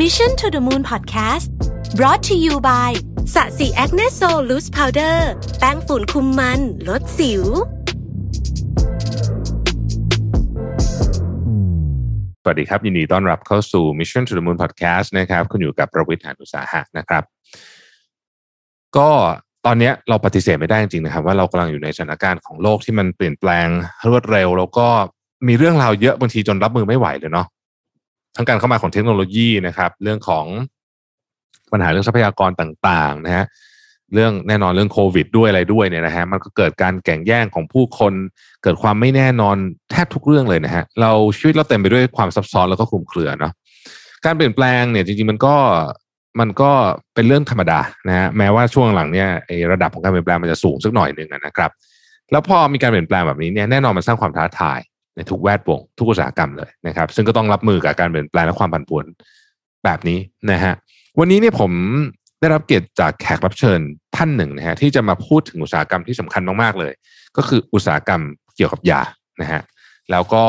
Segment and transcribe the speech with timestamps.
[0.00, 1.50] Mission to the Moon Podcast
[1.98, 2.90] brought to you by
[3.34, 7.44] สะสีแอคเนสโซลูสพาวเดอร์แป้งฝุ่นคุมมัน ลดสิว
[12.42, 17.22] สวัสดีครับ ยินดีต้อนรับเข้าสู่ Mission to the Moon Podcast นะครับคุณอยู่กับประวิทยานุสาหะนะครับ
[18.96, 19.10] ก็
[19.66, 23.68] ตอนนี้เราปฏิเสธไม่ได้จริงๆนะครับ ว่าเรากำลังอยู่ในสถานการณ์ของโลกที่มันเปลี่ยนแปลง
[24.08, 24.86] รวดเร็ว แล้วก็
[25.48, 27.46] มีเรื่องราวเยอะบางทีจนรับมือไม่ไหวเลยเนาะ
[28.36, 30.46] ทั้งการเข้ามาของเทคโนโลยีนะครับ เรื่องของ
[31.72, 33.44] ปัญหาเรื่องทรัพยากรต่างๆนะฮะ
[34.14, 38.12] เรื่องแน่นอนเรื่องโควิดด้วยอะไรด้วยเนี่ยนะฮะมันก็เกิดการแข่งแย่งของผู้คน
[38.62, 39.56] เกิดความไม่แน่นอน
[39.90, 43.52] แทบทุกเรื่องเลยนะฮะเราชีวิตเราเต็มไปด้วยความซับซ้อนแล้วก็คลุมเครือเนาะ
[44.24, 45.56] การเปลี่ยนแปลงเนี่ยจริงๆมันก็
[46.40, 46.70] มันก็
[47.14, 49.28] เป็นเรื่องธรรมดานะฮะแม้ว่าช่วงหลังเนี่ย
[49.72, 51.70] ระดับของการเปลี่ยนแปลงมันจะสูงสักหน่อยหนึ่งนะครับ
[52.32, 54.78] แล้วพอมีการเปลี่ยนแปลงแบบนี้เนี่ยแน่นอนมันสร้างความท้าทาย
[55.16, 59.04] ในทุกแวดวง ทุกอุตสาหกรรมเลยนะครับ ซึ่งก็ต้องรับมือกับการเปลี่ยนแปลงและความผันผวน
[59.84, 60.18] แบบนี้
[60.50, 60.74] นะฮะ
[61.18, 61.72] วันนี้เนี่ยผม
[62.40, 63.80] ได้รับเกียรติจากแขกรับเชิญ
[64.16, 66.92] ท่านหนึ่งนะฮะที่จะมาพูดถึงอุตสาหกรรมที่สำคัญมากๆเลย
[67.36, 68.20] ก็คืออุตสาหกรรม
[68.56, 69.02] เกี่ยวกับยา
[69.40, 69.62] นะฮะ
[70.10, 70.44] แล้วก็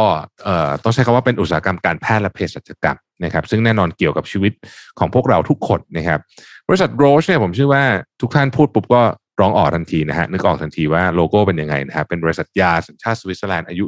[0.84, 4.54] ต้องใช้คำว่าเป็นอุตสาหกรรมการแพทย์และเภสัชกรรมนะครับซึ่งแน่นอนเกี่ยวกับชีวิต
[5.00, 6.20] ของพวกเราทุกคนนะครับ
[6.68, 7.84] บริษัทโรชเนี่ยผมเชื่อว่า
[8.22, 9.04] ทุกท่านพูดปุ๊บก็
[9.44, 13.86] ร้องออกทันทีนะฮะนึกออกทันทีว่าโลโก้เป็นยังไงนะฮะเป็นบริษัทยาสัญชาติสวิตเซอร์แลนด์อายุ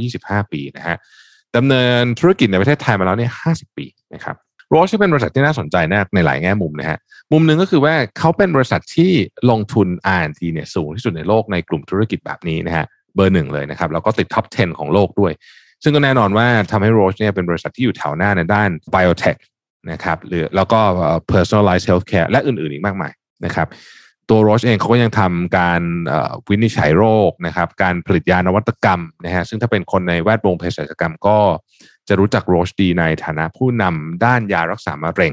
[0.00, 0.96] 125 ปีนะฮะ
[1.56, 4.36] ดำเนินธุรกิจในประเทศไทยมาแล้วเนี่ย50 ปีนะครับ
[4.70, 6.98] โรชเป็นบริษัทที่น่าสนใจนะในหลายแง่มุมนะฮะ
[7.32, 9.12] มุมหนึ่งก็คือว่าเขาเป็นบริษัทที่
[9.50, 12.84] ลงทุน R&D เนี่ยสูงที่สุดในโลกในกลุ่มธุรกิจแบบนี้นะฮะ
[13.14, 15.32] เบอร์หนึ่งเลยนะครับแล้วก็ติดท็อป 10 ของโลกด้วย
[15.82, 19.38] ซึ่งก็แน่นอนว่าทำให้โรชเนี่ยเป็นบริษัทที่อยู่แถวหน้าในด้าน biotech
[19.92, 20.80] นะครับหรือแล้วก็
[21.32, 23.12] personalized healthcare และอื่นๆอีกมากมาย
[23.44, 23.68] นะครับ
[24.30, 25.82] ตัวโรชเองเขาก็ยังทำการ
[26.48, 31.38] วินิจฉัยโรคนะครับ การผลิตยานวัตกรรมนะฮะซึ่งถ้าเป็นคนในแวดวงเภสัชกรรมก็
[32.08, 35.32] จะรู้จักโรชดีในฐานะผู้นำด้านยารักษามะเร็ง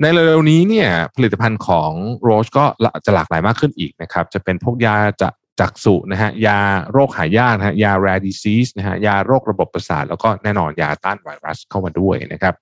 [0.00, 2.64] ในเร็วๆนี้เนี่ยผลิตภัณฑ์ของโรชก็
[3.04, 5.28] จะหลากหลายมากขึ้นอีกนะครับ จะเป็นพวกยาจะ
[5.60, 6.58] จักษุนะฮะยา
[6.92, 12.54] โรคหายากนะฮะยา rare disease นะฮะยาโรคระบบประสาท แล้วก็แน่นอนยาต้านไวรัสเข้ามาด้วยนะครับ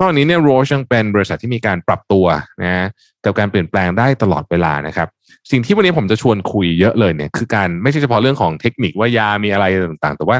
[0.00, 2.26] นอกนี้เนี่ยโรชยังเป็นบริษัทที่มีการปรับตัว
[2.62, 2.88] นะ
[3.24, 5.08] กับการเปลี่ยนแปลงได้ตลอดเวลานะครับ
[5.50, 10.38] สิ่งที่วันนี้ผมจะชวนคุยเยอะเลยเนี่ยคือการไม่ใช่เฉพาะเรื่องของเทคนิคว่ายามีอะไรต่างๆ แต่ว่า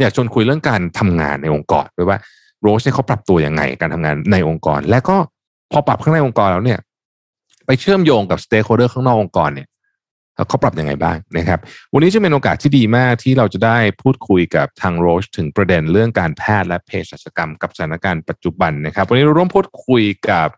[0.00, 2.18] อยากชวนคุยเรื่องการทำงานในองค์กรด้วยว่า
[2.62, 5.16] โรชเนี่ยเขาปรับตัวยังไงการทำงานในองค์กร และก็
[5.72, 6.78] พอปรับข้างในองค์กรแล้วเนี่ย
[7.66, 9.68] ไปเชื่อมโยงกับสเต็กโฮเดอร์ข้างนอกองค์กรเนี่ย
[10.48, 11.58] เขาปรับยังไงบ้างนะครับ
[11.94, 20.48] วันนี้จะเป็นโอกาสที่ดีมากที่เราจะได้พูดคุยกับทางโรชถึงประเด็นเรื่องการแพทย์และเภสัชกรรมกับสถานการณ์ปัจจุบันนะครับ วันนี้เราร่วมพูดคุยกับ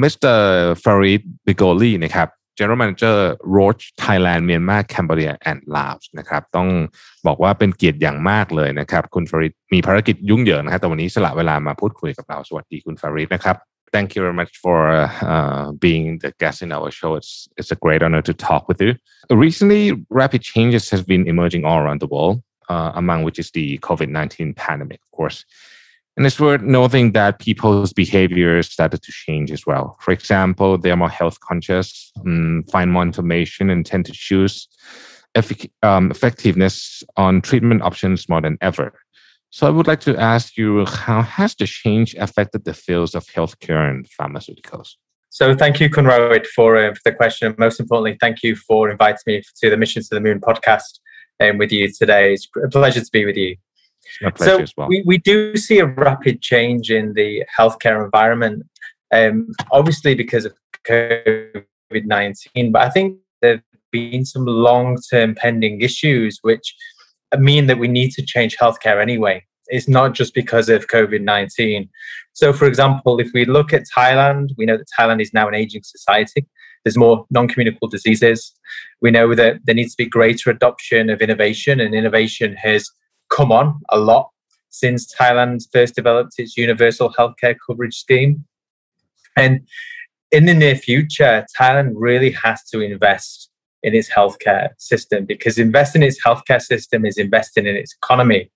[0.00, 3.16] มิสเตอร์ฟาริดบิโกลีนะครับ General Manager
[3.56, 6.68] Roche Thailand Myanmar Cambodia and Laos นะครับต้อง
[7.26, 13.56] บอกว่าเป็นเกียรติอย่างมากเลยนะครับ คุณฟาริดมีภารกิจยุ่งเหยิงนะครับแต่วันนี้สละเวลามาพูดคุยกับเราสวัสดีคุณฟาริดนะครับ
[13.92, 17.14] thank you very much for uh, being the guest in our show.
[17.16, 18.94] It's it's a great honor to talk with you.
[19.30, 23.78] Recently, rapid changes has been emerging all around the world, uh, among which is the
[23.78, 25.44] COVID nineteen pandemic, of course.
[26.16, 29.96] And it's worth noting that people's behavior started to change as well.
[30.00, 34.68] For example, they are more health conscious, um, find more information, and tend to choose
[35.34, 38.92] effic- um, effectiveness on treatment options more than ever.
[39.50, 43.26] So I would like to ask you, how has the change affected the fields of
[43.26, 44.90] healthcare and pharmaceuticals?
[45.28, 47.54] So thank you, Kunrawit, for, uh, for the question.
[47.58, 51.00] Most importantly, thank you for inviting me to the Mission to the Moon podcast
[51.40, 52.34] um, with you today.
[52.34, 53.56] It's a pleasure to be with you.
[54.22, 54.88] My pleasure so as well.
[54.88, 58.64] we, we do see a rapid change in the healthcare environment,
[59.12, 60.54] um, obviously because of
[60.88, 66.74] COVID-19, but I think there have been some long-term pending issues which
[67.38, 69.44] mean that we need to change healthcare anyway.
[69.68, 71.88] It's not just because of COVID 19.
[72.32, 75.54] So, for example, if we look at Thailand, we know that Thailand is now an
[75.54, 76.46] aging society.
[76.84, 78.52] There's more non communicable diseases.
[79.00, 82.90] We know that there needs to be greater adoption of innovation, and innovation has
[83.30, 84.30] come on a lot
[84.70, 88.44] since Thailand first developed its universal healthcare coverage scheme.
[89.36, 89.66] And
[90.30, 93.49] in the near future, Thailand really has to invest
[93.82, 98.50] in its healthcare system because investing in its healthcare system is investing in its economy.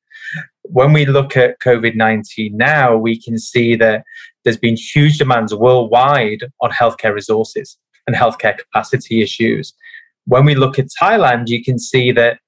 [0.62, 4.04] When we look at COVID 19 now, we can see that
[4.42, 9.72] there's been huge demands worldwide on healthcare resources and healthcare capacity issues.
[10.26, 12.38] When we look at Thailand, you can see that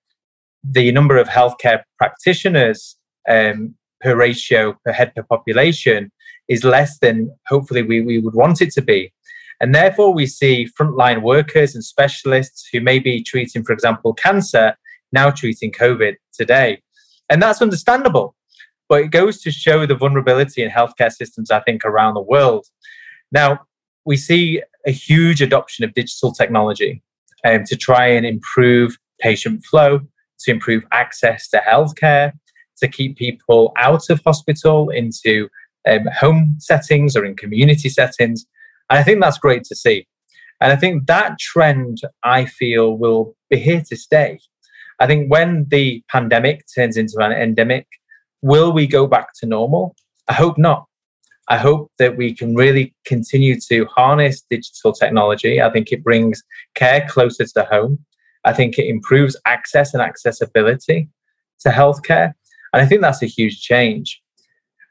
[0.62, 2.96] the number of healthcare practitioners
[3.28, 6.10] um, per ratio per head per population
[6.48, 9.12] is less than hopefully we, we would want it to be.
[9.60, 14.76] And therefore, we see frontline workers and specialists who may be treating, for example, cancer,
[15.12, 16.82] now treating COVID today.
[17.30, 18.34] And that's understandable.
[18.88, 22.66] But it goes to show the vulnerability in healthcare systems, I think, around the world.
[23.32, 23.60] Now,
[24.04, 27.02] we see a huge adoption of digital technology
[27.44, 30.00] um, to try and improve patient flow,
[30.40, 32.32] to improve access to healthcare,
[32.78, 35.48] to keep people out of hospital into
[35.88, 38.46] um, home settings or in community settings.
[38.90, 40.06] And I think that's great to see.
[40.60, 44.38] And I think that trend, I feel, will be here to stay.
[44.98, 47.86] I think when the pandemic turns into an endemic,
[48.42, 49.94] will we go back to normal?
[50.28, 50.86] I hope not.
[51.48, 55.62] I hope that we can really continue to harness digital technology.
[55.62, 56.42] I think it brings
[56.74, 57.98] care closer to home.
[58.44, 61.08] I think it improves access and accessibility
[61.60, 62.32] to healthcare.
[62.72, 64.20] And I think that's a huge change.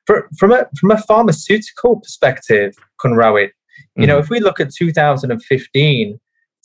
[0.05, 3.51] For, from, a, from a pharmaceutical perspective, Kunrawit,
[3.95, 4.23] you mm know, mm-hmm.
[4.23, 6.19] if we look at 2015,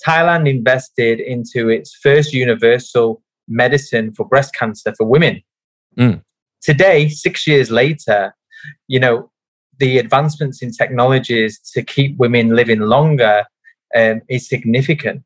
[0.07, 5.43] Thailand invested into its first universal medicine for breast cancer for women.
[5.99, 6.23] Mm.
[6.63, 8.35] Today, six years later,
[8.89, 9.31] you know,
[9.79, 13.45] the advancements in technologies to keep women living longer
[13.95, 15.23] um, is significant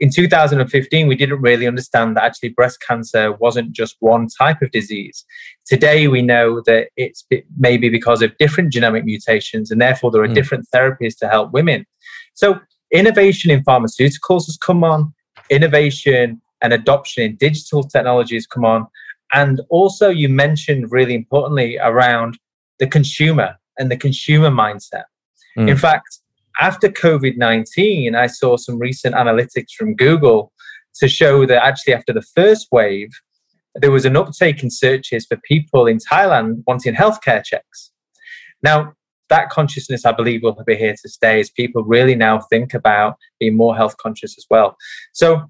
[0.00, 4.70] in 2015, we didn't really understand that actually breast cancer wasn't just one type of
[4.70, 5.26] disease.
[5.66, 7.24] Today, we know that it's
[7.58, 10.34] maybe because of different genomic mutations, and therefore there are mm.
[10.34, 11.84] different therapies to help women.
[12.32, 12.60] So,
[12.90, 15.12] innovation in pharmaceuticals has come on,
[15.50, 18.86] innovation and adoption in digital technologies come on.
[19.34, 22.38] And also, you mentioned really importantly around
[22.78, 25.04] the consumer and the consumer mindset.
[25.58, 25.68] Mm.
[25.68, 26.20] In fact,
[26.60, 30.52] after COVID 19, I saw some recent analytics from Google
[30.96, 33.08] to show that actually, after the first wave,
[33.74, 37.90] there was an uptake in searches for people in Thailand wanting healthcare checks.
[38.62, 38.92] Now,
[39.30, 43.16] that consciousness, I believe, will be here to stay as people really now think about
[43.38, 44.76] being more health conscious as well.
[45.12, 45.42] So,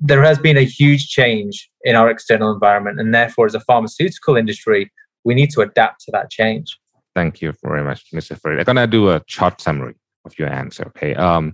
[0.00, 4.36] there has been a huge change in our external environment, and therefore, as a pharmaceutical
[4.36, 4.90] industry,
[5.22, 6.78] we need to adapt to that change.
[7.14, 8.40] Thank you very much, Mr.
[8.40, 8.60] Farid.
[8.60, 9.94] I'm going to do a short summary.
[10.26, 11.44] Of your answer okay um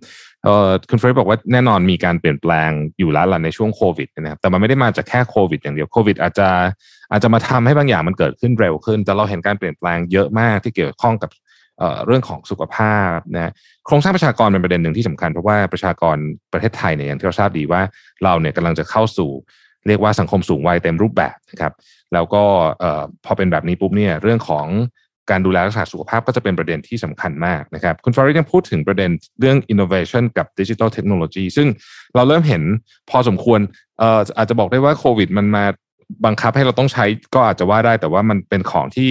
[0.45, 6.49] เอ่อคุณเฟรดบอกว่าแน่นอนมีการเปลี่ยนแปลงอยู่แล้วล่ะในช่วงโควิดนะครับแต่มันไม่ได้มาจากแค่โควิดอย่างเดียวโควิดอาจจะ
[7.11, 11.31] อาจจะมาทำให้บางอย่างมันเกิดขึ้นเร็วขึ้น แต่เราเห็นการเปลี่ยนแปลงเยอะมากที่เกี่ยวข้องกับ
[12.07, 13.53] เรื่องของสุขภาพนะ
[13.87, 16.17] โครงสร้างประชากรเป็นประเด็นหนึ่งที่สำคัญ เพราะว่าประชากร
[16.53, 17.81] ประเทศไทยเนี่ยอย่างที่เราทราบดีว่า
[18.25, 19.31] เราเนี่ยกำลังจะเข้าสู่
[19.89, 21.73] เรียกว่าสังคมสูงวัยเต็มรูปแบบนะครับ
[22.13, 22.43] แล้วก็
[23.25, 24.67] พอเป็นแบบนี้ปุ๊บเนี่ยเรื่องของ
[25.31, 31.69] การดูแลรักษาสุขภาพก็จะเป็นประเด็นที่สำคัญมากนะครับ คุณฟาริยังพูดถึงประเด็นเรื่อง innovation กับดิจิทัลเทคโนโลยีซึ่ง
[32.15, 32.63] เราเริ่มเห็น
[33.11, 33.61] พอสมควร
[33.99, 35.65] เอ่ออาจจะบอกได้ว่าโควิด มันมา
[36.27, 39.11] บังคับให้เราต้องใช้ก็อาจจะว่าได้แต่ว่ามันเป็นของที่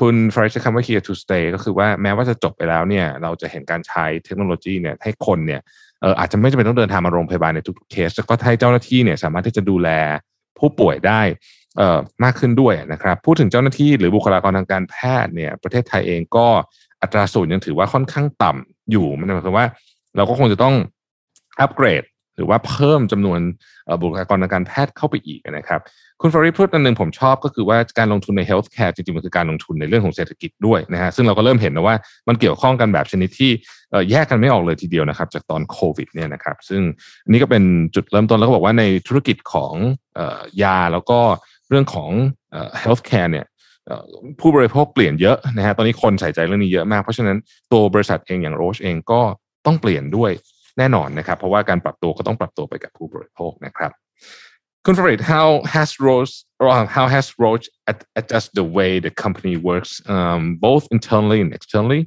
[0.00, 5.60] คุณฟาริใช้คำว่า here to stay ก็คือว่าแม้ว่าจะจบไปแล้วเนี่ยเราจะเห็นการใช้เทคโนโลยีเนี่ยให้คนเนี่ย
[6.02, 9.88] เอออาจจะไม่จำเป็นต้องเดินทางมาโรงพยาบาลในทุกๆเคส ก็ให้เจ้าหน้าที่เนี่ยสามารถที่จะดูแล
[10.58, 11.20] ผู้ป่วยได้
[12.24, 16.46] มากขึ้นด้วยนะครับ พูดถึงเจ้าหน้าที่หรือบุคลากรทางการแพทย์เนี่ยประเทศไทยเองก็
[17.02, 19.66] อัตราสูงยังถือว่าค่อนข้างต่ำอยู่มันหมายความว่า
[20.16, 20.74] เราก็คงจะต้อง
[21.60, 22.02] อัปเกรด
[22.36, 23.40] หรือว่าเพิ่มจำนวน
[24.02, 25.80] บุคลากรทางการแพทย์เข้าไปอีกนะครับ
[26.20, 31.96] คุณฟาริพูดอันหนึ่งผมชอบก็คือว่าการลงทุนในเฮลท์แคร์จริงๆ มันคือการลงทุนในเรื่องของเศรษฐกิจด้วยนะฮะซึ่งเราก็เริ่มเห็นนะว่า
[32.28, 33.50] มันเกี่ยวข้องกันแบบชนิดที่
[34.10, 36.82] แยกกันไม่ออกเลยทีเดียวนะครับ จากตอนโควิดเนี่ยนะครับซึ่ง
[37.28, 39.74] นี่ก็เป็นจุดเริ่มต้นแล้วก็บอกว่าในธุรกิจของ
[40.62, 41.18] ยาแล้วก็
[41.70, 42.10] เรื่องของ
[42.82, 43.46] healthcare เนี่ย
[44.40, 47.38] ผู้บริโภคเปลี่ยนเยอะนะฮะตอนนี้คนใส่ใจเรื่องนี้เยอะมาก เพราะฉะนั้น
[47.72, 49.20] ตัวบริษัทเองอย่างโรชเองก็
[49.66, 50.30] ต้องเปลี่ยนด้วย
[50.78, 53.92] แน่นอนนะครับ เพราะว่าการปรับตัวก็ต้องปรับตัวไปกับผู้บริโภคนะครับ
[54.84, 56.36] คุณฟริด how has Roche
[56.96, 57.66] how has Roche
[58.20, 62.02] adjust the way the company works um, both internally and externally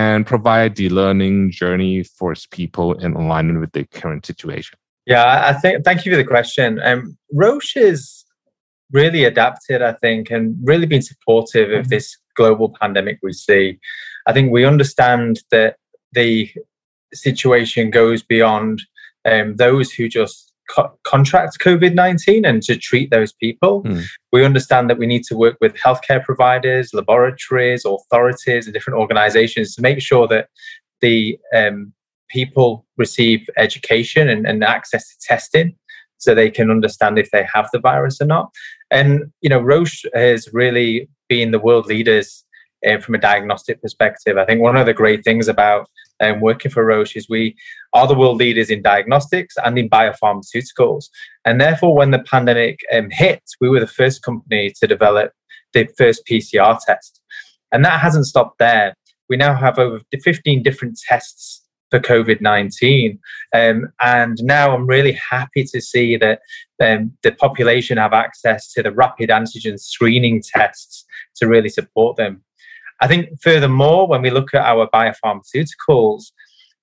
[0.00, 4.76] and provide the learning journey for its people in alignment with the current situation
[5.12, 7.00] yeah I think thank you for the question um,
[7.44, 8.00] Roche is
[8.92, 11.88] really adapted, I think, and really been supportive of mm-hmm.
[11.88, 13.78] this global pandemic we see.
[14.26, 15.76] I think we understand that
[16.12, 16.50] the
[17.14, 18.82] situation goes beyond
[19.24, 23.82] um, those who just co- contract COVID 19 and to treat those people.
[23.82, 24.04] Mm.
[24.32, 29.74] We understand that we need to work with healthcare providers, laboratories, authorities, and different organizations
[29.74, 30.48] to make sure that
[31.00, 31.92] the um,
[32.28, 35.76] people receive education and, and access to testing
[36.18, 38.50] so they can understand if they have the virus or not.
[38.90, 42.44] And you know, Roche has really been the world leaders
[42.86, 44.36] uh, from a diagnostic perspective.
[44.36, 45.88] I think one of the great things about
[46.20, 47.56] um, working for Roche is we
[47.92, 51.06] are the world leaders in diagnostics and in biopharmaceuticals.
[51.44, 55.32] And therefore, when the pandemic um, hit, we were the first company to develop
[55.72, 57.20] the first PCR test.
[57.72, 58.94] And that hasn't stopped there.
[59.28, 63.18] We now have over 15 different tests for COVID 19.
[63.54, 66.40] Um, and now I'm really happy to see that
[66.82, 71.04] um, the population have access to the rapid antigen screening tests
[71.36, 72.42] to really support them.
[73.00, 76.32] I think furthermore, when we look at our biopharmaceuticals,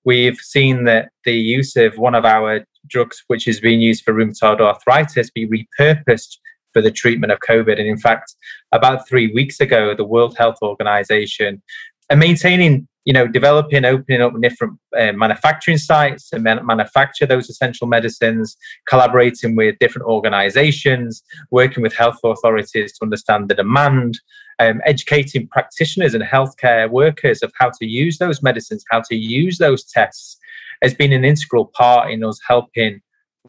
[0.03, 4.13] we've seen that the use of one of our drugs, which is being used for
[4.13, 6.37] rheumatoid arthritis, be repurposed
[6.73, 7.79] for the treatment of COVID.
[7.79, 8.35] And in fact,
[8.71, 11.61] about three weeks ago, the World Health Organization,
[12.09, 17.49] and maintaining, you know, developing, opening up different uh, manufacturing sites and man- manufacture those
[17.49, 18.55] essential medicines,
[18.87, 24.19] collaborating with different organizations, working with health authorities to understand the demand,
[24.59, 29.57] um, educating practitioners and healthcare workers of how to use those medicines, how to use
[29.57, 30.37] those tests,
[30.81, 33.01] has been an integral part in us helping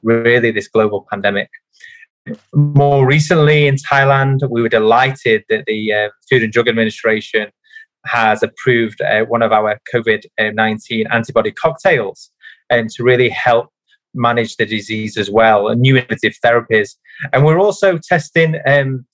[0.02, 1.49] really this global pandemic.
[2.54, 7.50] More recently in Thailand, we were delighted that the uh, Food and Drug Administration
[8.06, 12.30] has approved uh, one of our COVID 19 antibody cocktails
[12.70, 13.70] um, to really help
[14.14, 16.96] manage the disease as well, and new innovative therapies.
[17.32, 19.06] And we're also testing um,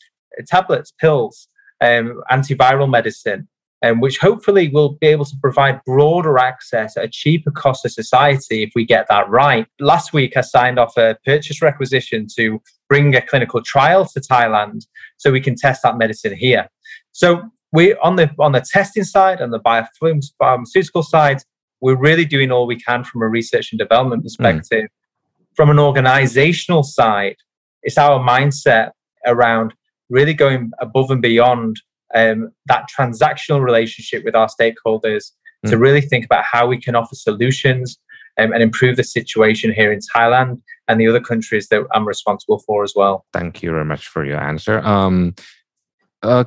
[0.47, 1.49] tablets, pills,
[1.81, 3.49] um, antiviral medicine,
[3.83, 7.89] um, which hopefully will be able to provide broader access at a cheaper cost to
[7.89, 9.67] society if we get that right.
[9.79, 14.87] Last week, I signed off a purchase requisition to bring a clinical trial to Thailand
[15.17, 16.69] so we can test that medicine here.
[17.13, 21.43] So we on the on the testing side and the biopharmaceutical side,
[21.81, 24.27] we're really doing all we can from a research and development hmm.
[24.27, 24.85] perspective.
[24.85, 25.57] Mm.
[25.57, 27.37] From an organizational side,
[27.83, 28.91] it's our mindset
[29.27, 29.75] around
[30.09, 31.77] really going above and beyond
[32.15, 35.33] um, that transactional relationship with our stakeholders
[35.65, 35.71] mm.
[35.71, 37.99] to really think about how we can offer solutions
[38.39, 42.59] um, and improve the situation here in Thailand and the other countries that I'm responsible
[42.67, 43.25] for as well.
[43.33, 44.81] Thank you very much for your answer.
[44.81, 45.35] Um,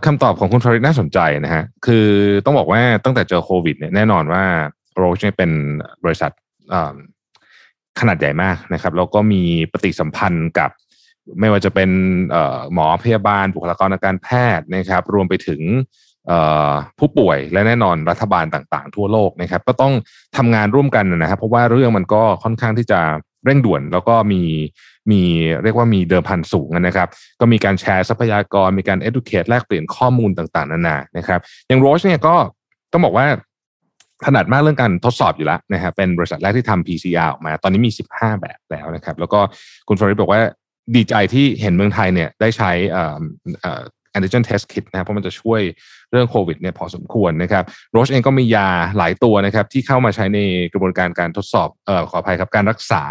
[0.06, 2.08] คำตอบของคุณฟาริดน่าสนใจนะฮะ คือ
[2.46, 4.44] ต้องบอกว่าตั้งแต่เจอโควิดเนี่ยแน่นอนว่า
[4.96, 5.52] โรชเนี่ยเป็น
[6.04, 6.32] บริษัท
[8.00, 10.70] ขนาดใหญ่มากนะครับ แล้วก็มีปฏิสัมพันธ์กับ
[11.40, 11.90] ไม่ว่าจะเป็น
[12.74, 14.28] หมอพยาบาล บุคลากรทางการแพ
[14.58, 15.62] ทย์นะครับ รวมไปถึง
[17.00, 19.94] ผู้ป่วยและแน่นอนรัฐบาลต่างๆ ทั่วโลกนะครับ ก็ต้อง
[20.38, 23.00] ทำงานร่วมกันนะครับเพราะว่าเรื่องมันก็ค่อนข้างที่จะ
[23.46, 24.42] เร่งด่วน แล้วก็มี
[25.12, 25.22] มี
[25.64, 27.08] เรียกว่ามีเดิมพันสูงนะครับ
[27.40, 32.36] ก็มีการแชร์ทรัพยากร มีการ educate แลกเปลี่ยนข้อมูลต่างๆ นานานะครับ อย่างโรชเนี่ยก็
[32.92, 33.28] ต้องบอกว่า
[34.26, 39.40] ถนัดมากเรื่องการทดสอบอยู่แล้วนะครับเป็นบริษัทแรกที่ทำ PCR ออกมา ตอนนี้มี 15 แบบแล้วนะครับ แล้วก็
[39.88, 40.42] คุณฟริสบอกว่า
[40.96, 45.62] ดีใจที่เห็นเมืองไทยเนี่ยได้ใช้แอนติเจนเทสคิดนะครับเพราะมันจะช่วย
[46.12, 50.40] เรื่องโควิดเนี่ยพอสมควรนะครับโรชเองก็มียาหลายตัวนะครับที่เข้ามาใช้ใน
[50.74, 53.04] กระบวนการการทดสอบเอ่อขออภัยครับการรักษา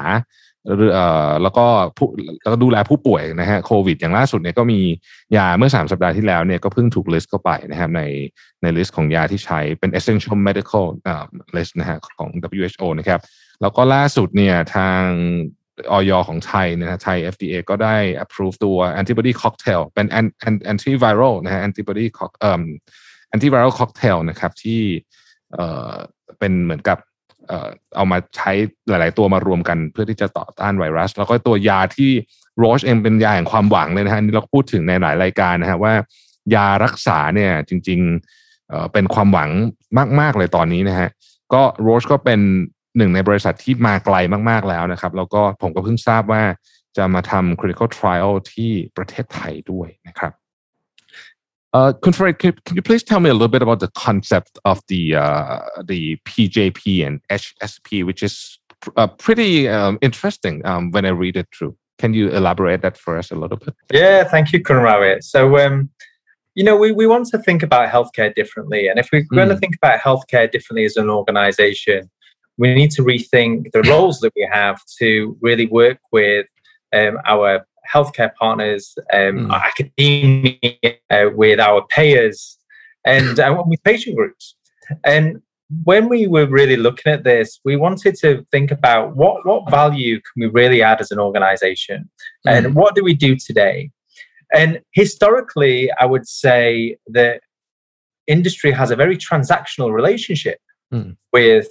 [1.42, 1.64] แล้วก็
[1.96, 2.08] ผู้
[2.42, 4.80] แล้วก็ดูแลผู้ป่วยนะฮะโควิด อย่างล่าสุดเนี่ยก็มี
[5.36, 8.02] ยาเมื่อ 3 สัปดาห์ที่แล้วเนี่ยก็เพิ่งถูกลิสต์เข้าไปนะครับใน
[8.62, 10.84] ในลิสต์ของยาที่ใช้เป็น essential medical
[11.56, 13.20] list นะฮะของ WHO นะครับ
[13.60, 15.02] แล้วก็ล่าสุดเนี่ยทาง
[15.92, 20.06] ออยของไทยนะฮะไทย FDA ก็ได้ approve ตัว antibody cocktail เป็น
[20.72, 22.06] antiviral นะฮะ antibody
[22.40, 22.62] เอ่อ
[23.34, 24.80] antiviral cocktail นะครับที่
[25.54, 25.92] เอ่อ
[26.38, 26.98] เป็นเหมือนกับ
[27.96, 28.52] เอามาใช้
[28.88, 32.10] หลาย ๆ ตัวมารวมกันเพื่อที่จะต่อต้านไวรัส แล้วก็ตัวยาที่
[32.58, 35.94] โรชเองเป็นยาแห่งความหวังเลยนะฮะนี่เราพูดถึงในหลายรายการนะฮะว่า
[36.54, 39.50] ยารักษาเนี่ยจริงๆเอ่อเป็นความหวัง
[40.20, 41.08] มาก ๆ เลยตอนนี้นะฮะ
[41.54, 42.40] ก็โรชก็เป็น
[42.96, 44.16] หนึ่งในบริษัทที่มาไกล
[44.50, 46.42] มาก ๆ แล้วนะครับ แล้วก็ผมก็เพิ่งทราบว่า
[46.96, 50.32] จะมาทำ clinical trial ที่ประเทศไทยด้วยนะครับ
[51.74, 54.82] Uh, Kunfarid, can, can you please tell me a little bit about the concept of
[54.88, 58.58] the uh, the PJP and HSP, which is
[58.96, 61.76] uh, pretty um, interesting um, when I read it through.
[61.98, 63.74] Can you elaborate that for us a little bit?
[63.92, 65.22] Yeah, thank you, Kunrawi.
[65.22, 65.90] So, um,
[66.54, 68.88] you know, we, we want to think about healthcare differently.
[68.88, 69.36] And if we're mm.
[69.36, 72.10] going to think about healthcare differently as an organization,
[72.58, 76.46] we need to rethink the roles that we have to really work with
[76.92, 79.62] um, our healthcare partners, um, mm.
[79.62, 82.58] academia, uh, with our payers,
[83.04, 84.54] and uh, with patient groups.
[85.04, 85.42] And
[85.84, 90.16] when we were really looking at this, we wanted to think about what, what value
[90.16, 92.10] can we really add as an organization
[92.46, 92.52] mm.
[92.52, 93.90] and what do we do today?
[94.54, 97.40] And historically, I would say that
[98.26, 100.58] industry has a very transactional relationship
[100.92, 101.16] mm.
[101.32, 101.68] with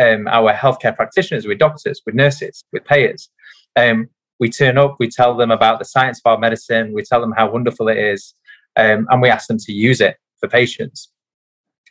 [0.00, 3.28] um, our healthcare practitioners, with doctors, with nurses, with payers.
[3.76, 7.20] Um, we turn up, we tell them about the science of our medicine, we tell
[7.20, 8.34] them how wonderful it is,
[8.76, 11.10] um, and we ask them to use it for patients.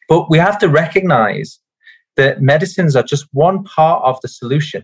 [0.07, 1.59] But we have to recognize
[2.15, 4.83] that medicines are just one part of the solution,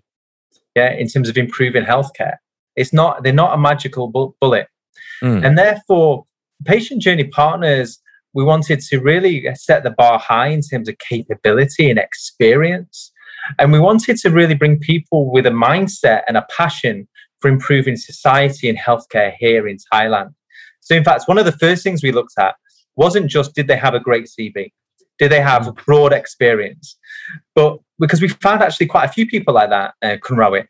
[0.76, 2.38] yeah, in terms of improving healthcare.
[2.76, 4.68] It's not, they're not a magical bu- bullet.
[5.24, 5.46] Mm.
[5.46, 6.26] And therefore,
[6.66, 8.00] patient journey partners,
[8.34, 13.12] we wanted to really set the bar high in terms of capability and experience.
[13.60, 17.08] And we wanted to really bring people with a mindset and a passion
[17.42, 20.34] for improving society and healthcare here in Thailand.
[20.80, 22.56] So, in fact, one of the first things we looked at
[22.96, 24.72] wasn't just did they have a great CV,
[25.20, 26.98] did they have broad experience,
[27.56, 30.68] but because we found actually quite a few people like that, uh, Kunrawit.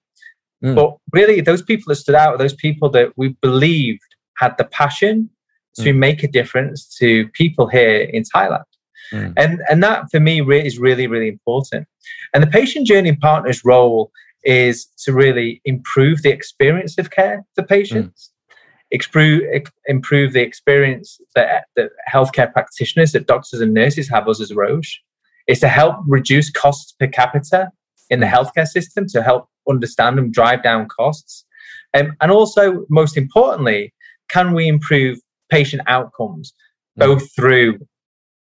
[0.63, 0.75] Mm.
[0.75, 4.01] But really, those people that stood out, those people that we believed
[4.37, 5.29] had the passion
[5.75, 5.97] to mm.
[5.97, 8.63] make a difference to people here in Thailand.
[9.11, 9.33] Mm.
[9.37, 11.87] And, and that for me re- is really, really important.
[12.33, 14.11] And the patient journey partner's role
[14.43, 18.55] is to really improve the experience of care for patients, mm.
[18.91, 19.43] improve,
[19.87, 24.99] improve the experience that, that healthcare practitioners, that doctors and nurses have us as Roche,
[25.47, 27.71] is to help reduce costs per capita
[28.09, 31.45] in the healthcare system to help understand and drive down costs.
[31.93, 33.93] Um, and also, most importantly,
[34.29, 35.19] can we improve
[35.49, 36.53] patient outcomes
[36.97, 37.05] mm.
[37.05, 37.79] both through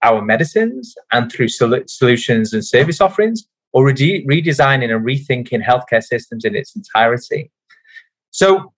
[0.03, 6.03] our medicines and through sol- solutions and service offerings, or re- redesigning and rethinking healthcare
[6.03, 7.51] systems in its entirety.
[8.31, 8.73] So,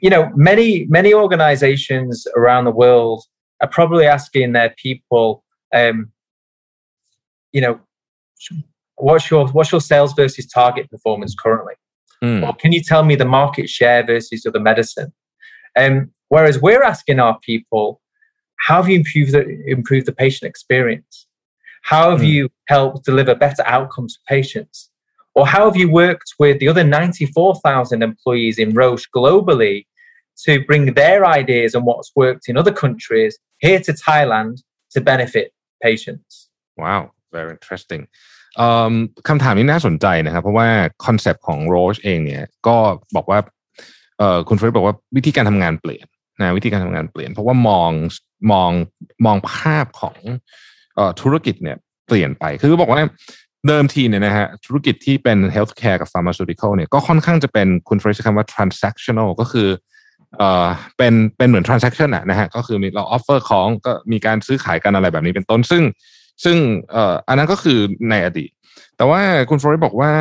[0.00, 3.24] you know, many many organizations around the world
[3.62, 5.42] are probably asking their people,
[5.74, 6.12] um,
[7.52, 7.80] you know,
[8.96, 11.74] what's your what's your sales versus target performance currently?
[12.22, 12.46] Mm.
[12.46, 15.12] Or can you tell me the market share versus other medicine?
[15.78, 18.00] Um, whereas we're asking our people,
[18.58, 21.25] how have you improved the, improved the patient experience?
[21.85, 22.27] How have mm.
[22.33, 24.89] you helped deliver better outcomes for patients?
[25.33, 29.85] Or how have you worked with the other 94,000 employees in Roche globally
[30.45, 34.61] to bring their ideas and what's worked in other countries here to Thailand
[34.91, 36.49] to benefit patients?
[36.77, 38.07] Wow, very interesting.
[39.27, 40.69] คำถามนี้น่าสนใจนะครับ เพราะว่า
[41.05, 42.77] คอนเซปต์ของโรชเองเนี่ยก็
[43.15, 43.39] บอกว่า
[44.47, 46.05] คุณเฟรดบอกว่าวิธีการทำงานเปลี่ยน
[46.39, 47.91] นะวิธีการทำงานเปลี่ยน เพราะว่ามอง
[48.51, 48.71] มอง
[49.25, 50.17] มองภาพของ
[51.20, 51.76] ธุรกิจเนี่ย
[52.06, 53.00] เปลี่ยนไป คือบอกว่า
[53.68, 59.68] เดิมทีเนี่ยนะฮะธุรกิจที่เป็น healthcare กับ pharmaceutical เนี่ยก็ค่อนข้างจะเป็นคุณเฟรชคำว่า transactional ก็คือ
[60.38, 60.66] เอ่อ
[60.98, 65.82] เป็นเป็นเหมือน transaction อะนะฮะก็คือมีเรา offer ของก็มีการซื้อขายกันอะไรแบบนี้เป็นต้น ซึ่ง
[66.44, 66.56] ซึ่ง
[66.92, 67.78] เอ่ออันนั้นก็คือ
[68.10, 68.50] ในอดีต
[68.96, 70.12] แต่ว่าคุณฟลอริบอกว่า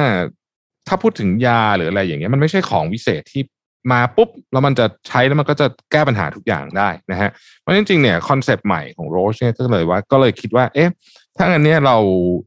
[0.87, 3.41] ถ้าพูดถึงยาหรืออะไรอย่างเงี้ยมันไม่ใช่ของวิเศษที่
[3.91, 7.29] มาปุ๊บ แล้วมันจะใช้แล้วมันก็จะแก้ปัญหาทุกอย่างได้นะฮะ
[7.61, 10.89] เพราะจริงๆเนี่ยคอนเซปต์ใหม่ของโรชเนี่ยก็เลยว่าก็เลยคิดว่า เอ๊ะ
[11.37, 11.97] ถ้าอันนี้เรา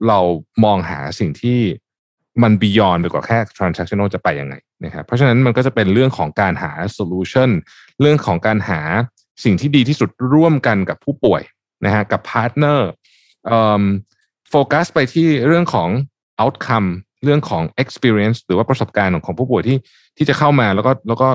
[0.09, 0.21] เรา
[0.65, 1.59] มองหาสิ่งที่
[2.43, 7.51] มันบียอนไปกว่าแค่ transactional จะไปยังไงนะครับเพราะฉะนั้นมันก็จะเป็นเรื่องของการหา solution
[8.01, 8.81] เรื่องของการหา
[9.45, 11.43] สิ่งที่ดีที่สุดร่วมกันกับผู้ป่วย
[11.85, 12.91] นะฮะกับพาร์ทเนอร์
[14.51, 15.89] โฟกัสไปที่เรื่องของ
[16.43, 16.89] outcome
[17.25, 19.79] เรื่องของ experience หรือว่าประสบการณ์ของผู้ป่วยที่
[20.17, 21.29] ที่จะเข้ามาแล้วก็แล้วก็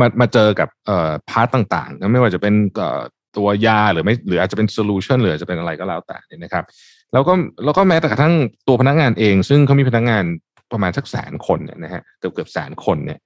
[0.00, 3.00] มามาเจอกับเอ่อพาร์ตต่างๆ ไม่ว่าจะเป็นเอ่อ
[3.36, 6.64] ตัวยาหรือไม่หรืออาจจะเป็นโซลูชันหรือจะเป็นอะไรก็แล้วแต่นะครับ
[7.12, 7.32] แล้วก็
[7.64, 8.34] แล้วก็แม้แต่กระทั่ง
[8.68, 10.24] ตัวพนักงานเอง ซึ่งเขามีพนักงาน
[10.72, 13.18] ประมาณสักแสนคนเนี่ยนะฮะเกือบเกือบแสนคนเนี่ย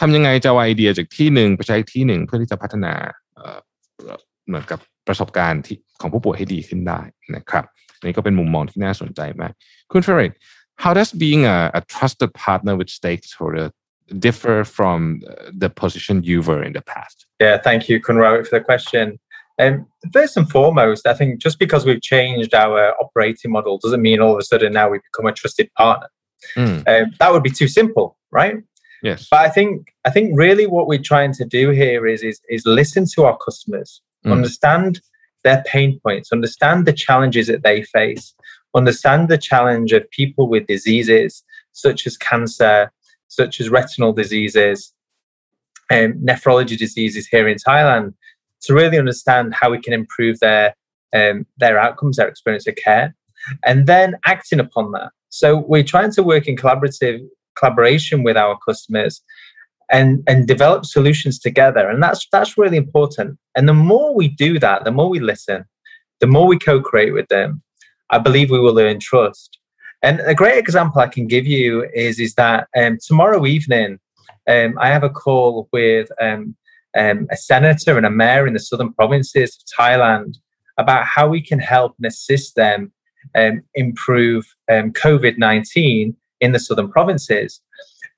[0.00, 2.94] ทำยังไงจะไอเดียจากที่หนึ่งไปใช้ที่หนึ่งเพื่อที่จะพัฒนา
[4.46, 7.00] เหมือนกับประสบการณ์ที่ของผู้ป่วยให้ดีขึ้นได้
[7.36, 7.64] นะครับ
[8.04, 9.52] นี่ก็เป็นมุมมองที่น่าสนใจมาก
[9.90, 10.32] คุณเฟรด
[10.76, 13.70] how does being a, a trusted partner with stakeholder
[14.18, 18.64] differ from the position you were in the past yeah thank you kunra for the
[18.64, 19.18] question
[19.58, 24.20] um, first and foremost, I think just because we've changed our operating model doesn't mean
[24.20, 26.08] all of a sudden now we've become a trusted partner.
[26.56, 26.88] Mm.
[26.88, 28.56] Um, that would be too simple, right?
[29.02, 29.28] Yes.
[29.30, 32.64] But I think I think really what we're trying to do here is is, is
[32.64, 34.32] listen to our customers mm.
[34.32, 35.00] understand
[35.44, 38.34] their pain points, understand the challenges that they face,
[38.74, 42.92] understand the challenge of people with diseases such as cancer,
[43.28, 44.92] such as retinal diseases,
[45.90, 48.14] and nephrology diseases here in Thailand,
[48.62, 50.74] to really understand how we can improve their
[51.14, 53.14] um, their outcomes, their experience of care,
[53.64, 55.10] and then acting upon that.
[55.28, 57.20] So we're trying to work in collaborative
[57.56, 59.22] collaboration with our customers
[59.90, 64.58] and and develop solutions together and that's that's really important and the more we do
[64.58, 65.64] that the more we listen
[66.20, 67.62] the more we co-create with them
[68.12, 69.58] i believe we will earn trust.
[70.04, 73.98] And a great example i can give you is is that um, tomorrow evening
[74.48, 76.56] um, i have a call with um,
[76.96, 80.34] um a senator and a mayor in the southern provinces of thailand
[80.78, 82.92] about how we can help and assist them
[83.36, 87.62] um, improve um, covid-19 in the southern provinces.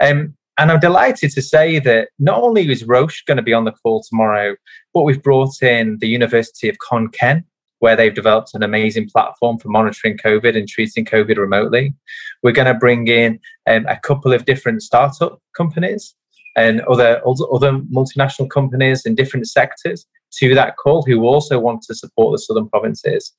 [0.00, 3.72] And I'm delighted to say that not only is Roche going to be on the
[3.72, 4.56] call tomorrow,
[4.92, 7.44] but we've brought in the University of Khon Kaen,
[7.84, 11.94] where they've developed an amazing platform for monitoring COVID and treating COVID remotely.
[12.42, 16.14] We're going to bring in um, a couple of different startup companies
[16.56, 20.06] and other other multinational companies in different sectors
[20.38, 23.34] to that call who also want to support the southern provinces.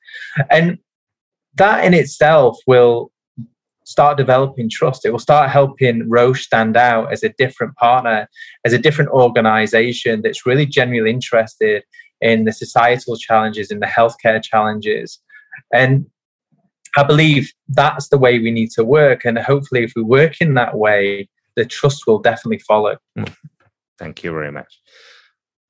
[0.51, 0.77] And
[1.55, 3.12] that in itself will
[3.84, 5.05] start developing trust.
[5.05, 8.27] It will start helping Roche stand out as a different partner,
[8.63, 11.84] as a different organization that's really genuinely interested
[12.20, 15.18] in the societal challenges, in the healthcare challenges.
[15.72, 16.07] And
[16.96, 19.24] I believe that's the way we need to work.
[19.24, 22.94] And hopefully, if we work in that way, the trust will definitely follow.
[24.00, 24.72] Thank you very much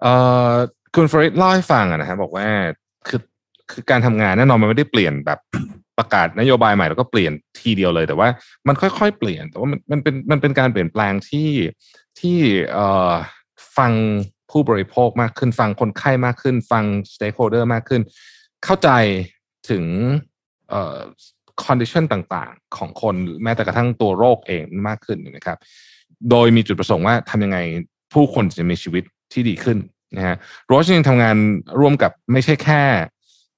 [0.02, 0.12] เอ่
[0.52, 0.54] อ
[0.94, 2.48] คุณฟริดเล่าให้ฟังนะครับบอกว่า
[3.08, 3.20] คือ
[3.70, 5.38] คือการทำงานแน่นอนมันไม่ได้เปลี่ยนแบบ
[5.98, 8.28] ประกาศนโยบายใหม่แล้วก็เปลี่ยนทีเดียวเลย แต่ว่า
[8.68, 11.50] มันค่อยๆเปลี่ยน แต่ว่ามันมันเป็นมันเป็นการเปลี่ยนแปลงที่
[12.20, 12.38] ที่
[12.72, 13.12] เอ่อ
[13.76, 13.92] ฟัง
[14.51, 18.01] ผู้บริโภคมากขึ้น ฟังคนไข้มากขึ้น ฟังสเต็กโฮเดอร์มากขึ้น
[18.63, 18.89] เข้าใจ
[19.69, 19.85] ถึง
[20.69, 20.97] เอ่อ
[21.65, 25.57] คอนดิชันต่างๆ ของคนแม้แต่กระทั่งตัวโรคเองมากขึ้นนะครับ
[26.29, 27.57] โดยมีจุดประสงค์ว่าทำยังไง
[28.13, 29.03] ผู้คนจะมีชีวิต
[29.33, 29.77] ที่ดีขึ้น
[30.17, 30.35] นะฮะ
[30.67, 31.37] โรสยังทำงาน
[31.79, 32.81] ร่วมกับไม่ใช่แค่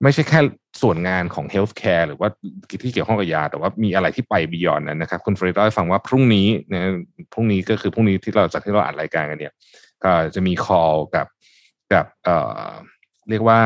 [0.04, 0.40] ไม่ใช่แค่
[0.82, 2.30] ส่วนงานของ healthcare หรือว่า
[2.84, 6.82] ที่เกี่ยวข้องกับยา แต่ว่ามีอะไรที่ไปบียอนนั้นนะครับ คุณฟรดเล่าให้ฟังว่าพรุ่งนี้นะ
[7.34, 9.54] พรุ่งนี้ก็คือพรุ่งนี้ที่เราจากที่เราอัดรายการกันเนี่ย
[10.36, 11.28] จะมี call กับ
[11.94, 13.60] กับเเรียกว่า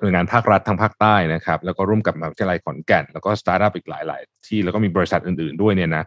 [0.00, 6.04] หน่วยงานภาครัฐทางภาคใต้นะครับ แล้วก็ร่วมกับมหาวิทยาลัยขอนแก่น แล้วก็สตาร์ทอัพอีกหลาย ๆ ที่แล้วก็มีบริษัทอื่น ๆ ด้วยเนี่ยนะ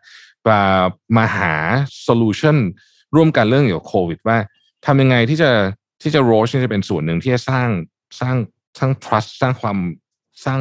[0.47, 0.61] มา
[1.17, 1.53] มาหา
[2.01, 2.57] โซลูชัน
[3.15, 4.37] ร่วมกันเรื่องเกี่ยวกับโควิด ว่า
[4.85, 5.51] ทำยังไงที่จะ
[6.01, 7.69] ที่จะโรชจะเป็นส่วนหนึ่งที่จะสร้าง
[8.21, 8.35] สร้าง
[8.79, 9.77] สร้าง trust สร้างความ
[10.45, 10.59] สร้าง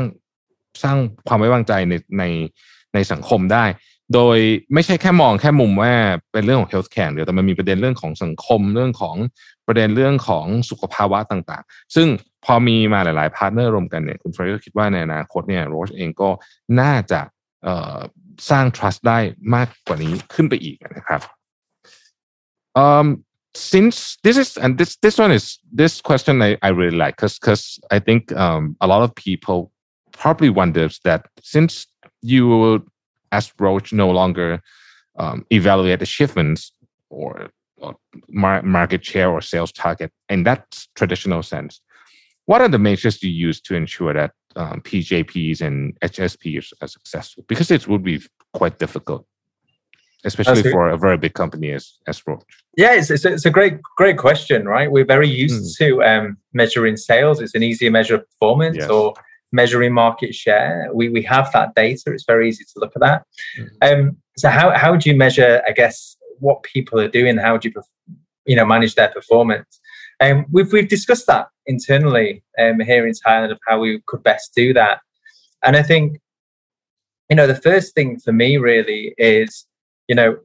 [0.83, 0.97] สร้าง
[1.29, 2.25] ความไว้วางใจในใน
[2.95, 3.65] ในสังคมได้
[4.15, 4.39] โดย
[4.75, 5.93] ไม่ใช่แค่มองแค่มุมว่า
[6.33, 9.17] เป็นเรื่องของ healthcare เดียวแต่มันมีประเด็นเรื่องของสังคมเรื่องของ
[9.67, 12.09] ประเด็นเรื่องของสุขภาวะต่างๆ ซึ่ง
[12.45, 16.31] พอมีมาหลายๆพาร์ทเนอร์รวมกันเนี่ยคุณเฟรดก็คิดว่าในอนาคตเนี่ยโรชเองก็
[16.81, 17.21] น่าจะ
[18.51, 19.19] สร้าง trust ได้
[19.55, 21.21] มากกว่านี้ขึ้นไปอีกนะครับ
[22.85, 23.07] um
[23.73, 25.47] since this is and this this one is
[25.81, 27.65] this question I, I really like because because
[27.97, 29.59] I think um, a lot of people
[30.23, 31.21] probably wonders that
[31.55, 31.73] since
[32.33, 32.45] you
[33.33, 34.63] as Roche no longer
[35.19, 36.73] um, evaluate achievements
[37.11, 37.97] or, or
[38.29, 41.81] mar- market share or sales target in that traditional sense,
[42.47, 47.45] what are the measures you use to ensure that um, PJPs and HSPs are successful?
[47.49, 48.21] Because it would be
[48.53, 49.27] quite difficult
[50.25, 52.43] especially for a very big company as as Roche?
[52.77, 54.91] Yeah, it's, it's, it's, a great great question, right?
[54.91, 55.79] We're very used mm.
[55.79, 57.41] to um, measuring sales.
[57.41, 58.91] It's an easier measure of performance yes.
[58.91, 59.15] or
[59.53, 60.89] measuring market share.
[60.93, 62.13] We we have that data.
[62.13, 63.23] It's very easy to look at that.
[63.59, 63.69] Mm.
[64.01, 65.63] Um, so how how would you measure?
[65.67, 67.37] I guess what people are doing.
[67.37, 67.73] How would you
[68.47, 69.81] you know manage their performance?
[70.21, 74.53] Um, we've we've discussed that internally um, here in Thailand of how we could best
[74.55, 75.01] do that.
[75.63, 76.19] And I think
[77.31, 79.67] you know the first thing for me really is
[80.09, 80.39] you know,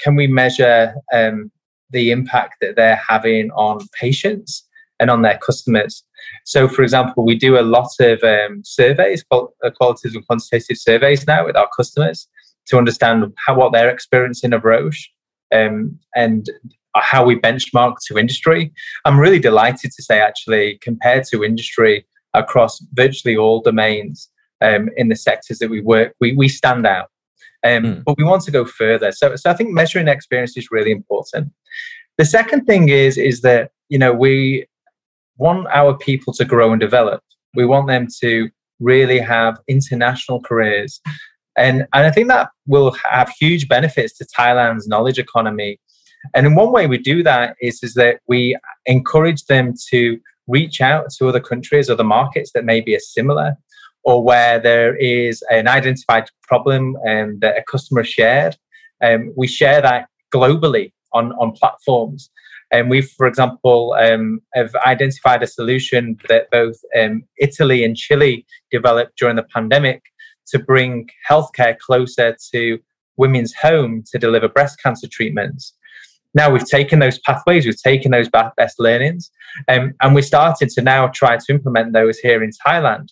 [0.00, 1.50] can we measure um,
[1.90, 4.65] the impact that they're having on patients
[5.00, 6.02] and on their customers?
[6.44, 11.26] So, for example, we do a lot of um, surveys, uh, qualitative and quantitative surveys
[11.26, 12.28] now with our customers
[12.66, 15.08] to understand how what they're experiencing of Roche
[15.54, 16.50] um, and
[16.96, 18.72] how we benchmark to industry.
[19.04, 24.28] I'm really delighted to say, actually, compared to industry across virtually all domains
[24.60, 27.08] um, in the sectors that we work, we, we stand out.
[27.64, 28.04] Um, mm.
[28.04, 29.12] But we want to go further.
[29.12, 31.52] So, so I think measuring experience is really important.
[32.18, 34.66] The second thing is is that you know we
[35.38, 37.22] want our people to grow and develop.
[37.54, 38.48] We want them to
[38.80, 41.00] really have international careers.
[41.56, 45.80] And, and I think that will have huge benefits to Thailand's knowledge economy.
[46.34, 50.80] And in one way we do that is, is that we encourage them to reach
[50.80, 53.56] out to other countries, other markets that maybe are similar
[54.04, 58.56] or where there is an identified problem um, that a customer shared.
[59.02, 62.30] Um, we share that globally on, on platforms.
[62.72, 68.44] And we've, for example, um, have identified a solution that both um, Italy and Chile
[68.70, 70.02] developed during the pandemic
[70.48, 72.78] to bring healthcare closer to
[73.16, 75.74] women's home to deliver breast cancer treatments.
[76.34, 79.30] Now we've taken those pathways, we've taken those best learnings,
[79.68, 83.08] um, and we're starting to now try to implement those here in Thailand.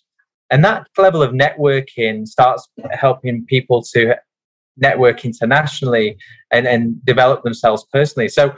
[0.51, 4.15] And that level of networking starts helping people to
[4.77, 6.17] network internationally
[6.51, 8.27] and, and develop themselves personally.
[8.27, 8.53] So,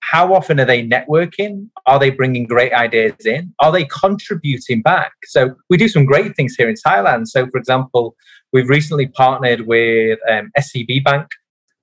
[0.00, 1.68] how often are they networking?
[1.86, 3.54] Are they bringing great ideas in?
[3.60, 5.12] Are they contributing back?
[5.24, 7.28] So, we do some great things here in Thailand.
[7.28, 8.16] So, for example,
[8.52, 11.28] we've recently partnered with um, SCB Bank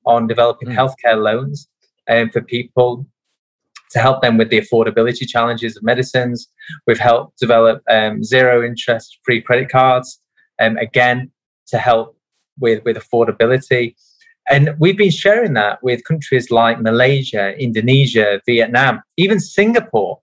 [0.06, 0.76] on developing mm.
[0.76, 1.67] healthcare loans
[2.10, 3.06] um, for people
[3.91, 6.50] to help them with the affordability challenges of medicines.
[6.86, 10.19] We've helped develop um, zero interest free credit cards,
[10.60, 11.32] um, again,
[11.67, 12.17] to help
[12.60, 13.95] with, with affordability.
[14.49, 20.19] And we've been sharing that with countries like Malaysia, Indonesia, Vietnam, even Singapore,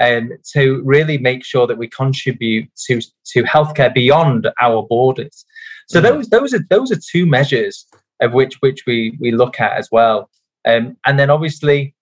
[0.00, 3.00] um, to really make sure that we contribute to,
[3.32, 5.44] to healthcare beyond our borders.
[5.88, 6.16] So mm-hmm.
[6.16, 7.86] those those are those are two measures
[8.20, 10.28] of which which we we look at as well.
[10.66, 11.94] Um, and then obviously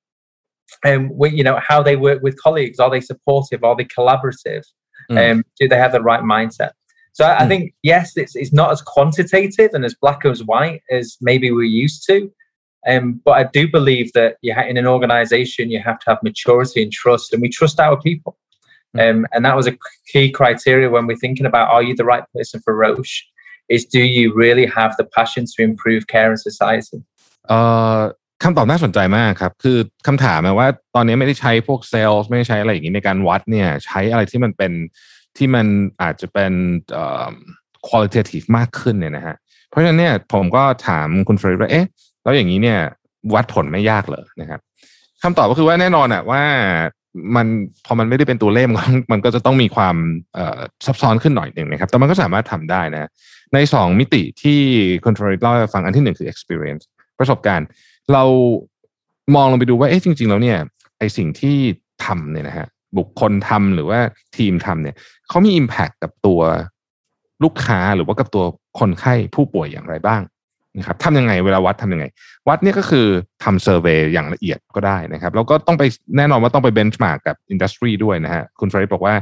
[0.84, 2.78] um, we, you know, how they work with colleagues.
[2.78, 3.64] Are they supportive?
[3.64, 4.64] Are they collaborative?
[5.10, 5.30] Mm.
[5.30, 6.72] Um, do they have the right mindset?
[7.15, 7.41] So I, mm.
[7.41, 11.51] I think yes, it's it's not as quantitative and as black as white as maybe
[11.51, 12.31] we're used to.
[12.87, 16.23] Um, but I do believe that you ha- in an organization you have to have
[16.23, 18.37] maturity and trust, and we trust our people.
[18.95, 19.09] Mm.
[19.09, 19.77] Um, and that was a
[20.11, 23.23] key criteria when we're thinking about are you the right person for Roche?
[23.69, 27.03] Is do you really have the passion to improve care in society?
[27.47, 28.11] Uh,
[28.43, 34.71] คำตอบน่าสนใจมากครับ คือคำถามว่าตอนนี้ไม่ได้ใช้พวกเซลล์ไม่ได้ใช้อะไรอย่างนี้ในการวัดเนี่ยใช้อะไรที่มันเป็น
[35.36, 35.66] ที่มัน
[36.02, 36.52] อาจจะเป็น
[37.88, 39.36] qualitative มากขึ้นเนี่ยนะฮะ
[39.68, 41.86] เพราะฉะนั้นเนี่ยผมก็ถามคุณเฟรีว่าเอ๊ะ
[42.22, 42.80] แล้วอย่างนี้เนี่ย
[43.34, 44.60] วัดผลไม่ยากเลยนะครับ
[45.22, 46.42] คำตอบก็คือว่าแน่นอนอะว่า
[47.36, 47.46] มัน
[47.86, 48.66] พอมันไม่ได้เป็นตัวเลข
[49.12, 49.96] มันก็จะต้องมีความ
[50.86, 53.10] ซับซ้อนขึ้นหน่อยหนึ่งนะครับ แต่มันก็สามารถทำได้นะ
[53.54, 54.60] ในสองมิติที่
[55.04, 56.84] คุณฟรีเล่าให้ฟังอันที่หนึ่งคือ experience
[57.18, 57.66] ประสบการณ์
[58.12, 58.24] เรา
[59.34, 60.58] มองลงไปดูว่าเอ๊ะจริง ๆ แล้วเนี่ย
[60.98, 61.56] ไอสิ่งที่
[62.04, 62.66] ทำเนี่ยนะฮะ
[62.98, 64.00] บุคคลทำหรือว่า
[64.36, 64.96] ทีมทำเนี่ย
[65.28, 66.40] เขามี Impact กับตัว
[67.44, 68.44] ลูกค้าหรือว่ากับตัว
[68.78, 70.22] คนไข้ผู้ป่วยอย่างไรบ้าง
[70.78, 72.04] นะครับทำยังไงเวลาวัดทำยังไง
[72.48, 73.06] วัดเนี่ยก็คือ
[73.44, 75.84] ทำเซอร์เวยอย่างละเอียดก็ได้นะครับ แล้วก็ต้องไป
[76.16, 79.14] แน่นอนว่าต้องไปเบนช์มาร์กกับอินดัสทรีด้วยนะฮะคุณฟรายบอกว่า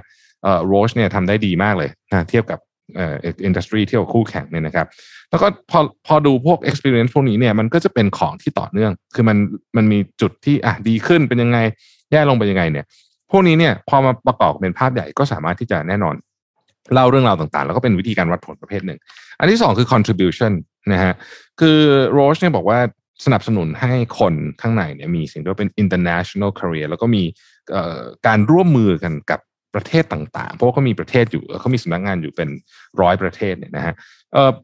[0.43, 2.59] เอ่อโรชเนี่ยทำได้ดีมากเลยนะเทียบกับ
[2.97, 4.87] เอ่ออินดัสทรีเทียบกับคู่แข่งเนี่ยนะครับ
[5.31, 9.37] แล้วก็พอพอดูพวก experience พวกนี้เนี่ยมันก็จะเป็นของที่ต่อเนื่อง คือมัน
[9.77, 11.59] มันมีจุดที่อะดีขึ้นเป็นยังไง
[12.13, 12.87] แย่ลงเป็นยังไงเนี่ย
[13.31, 16.15] พวกนี้เนี่ยพอมาประกอบเป็นภาพใหญ่ก็สามารถที่จะแน่นอน
[16.93, 18.99] เล่าเรื่องราวต่างๆ แล้วก็เป็นวิธีการวัดผลประเภทหนึ่ง
[19.39, 20.53] อันที่สองคือ contribution
[20.93, 21.15] นะฮะ
[21.61, 21.79] คือ
[22.13, 22.79] โรชเนี่ยบอกว่า
[23.25, 27.23] สนับสนุนให้คนข้างในเนี่ยมีสิ่งที่ว่าเป็น international career แล้วก็มี
[28.27, 29.41] การร่วมมือกันกับ
[29.75, 32.49] ประเทศต่างๆ เพราะว่าเขามีประเทศอยู่เขามีสำนักงานอยู่เป็น
[33.01, 33.95] ร้อยประเทศเนี่ยนะฮะ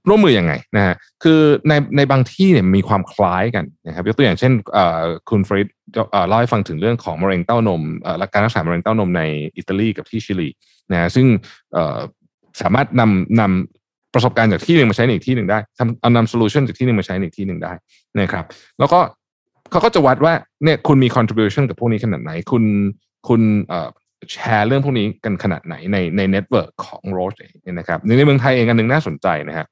[0.09, 4.52] ร่วมมืออยังไงนะฮะคือในในบางที่เนี่ยมีความคล้ายกันนะครับยกตัวอย่างเช่น
[5.28, 5.68] คุณฟริด
[6.28, 7.83] เล่าให้ฟังถึงเรื่องของมะเร็งเต้านม
[8.33, 9.22] การรักษามะเร็งเต้านมใน
[9.56, 10.48] อิตาลีกับที่ชิลี
[10.92, 11.26] นะซึ่ง
[12.61, 17.72] สามารถนำนำประสบการณ์จากที่หนึ่งมาใช้ในอีกที่หนึ่งได้ทำเอานำโซลูชันจากที่หนึ่งมาใช้ในอีกที่หนึ่งได้
[18.20, 18.44] นะครับ
[18.78, 19.00] แล้วก็
[19.70, 22.64] เขาก็จะวัดว่าเนี่ยคุณมี contribution กับพวกนี้ขนาดไหน คุณ
[23.28, 23.40] คุณ
[24.33, 29.66] แชร์เรื่องพวกนี้กันขนาดไหนในในเน็ตเวิร์กของโรสเองนะครับในเมืองไทยเองอันหนึ่งน่าสนใจนะฮะ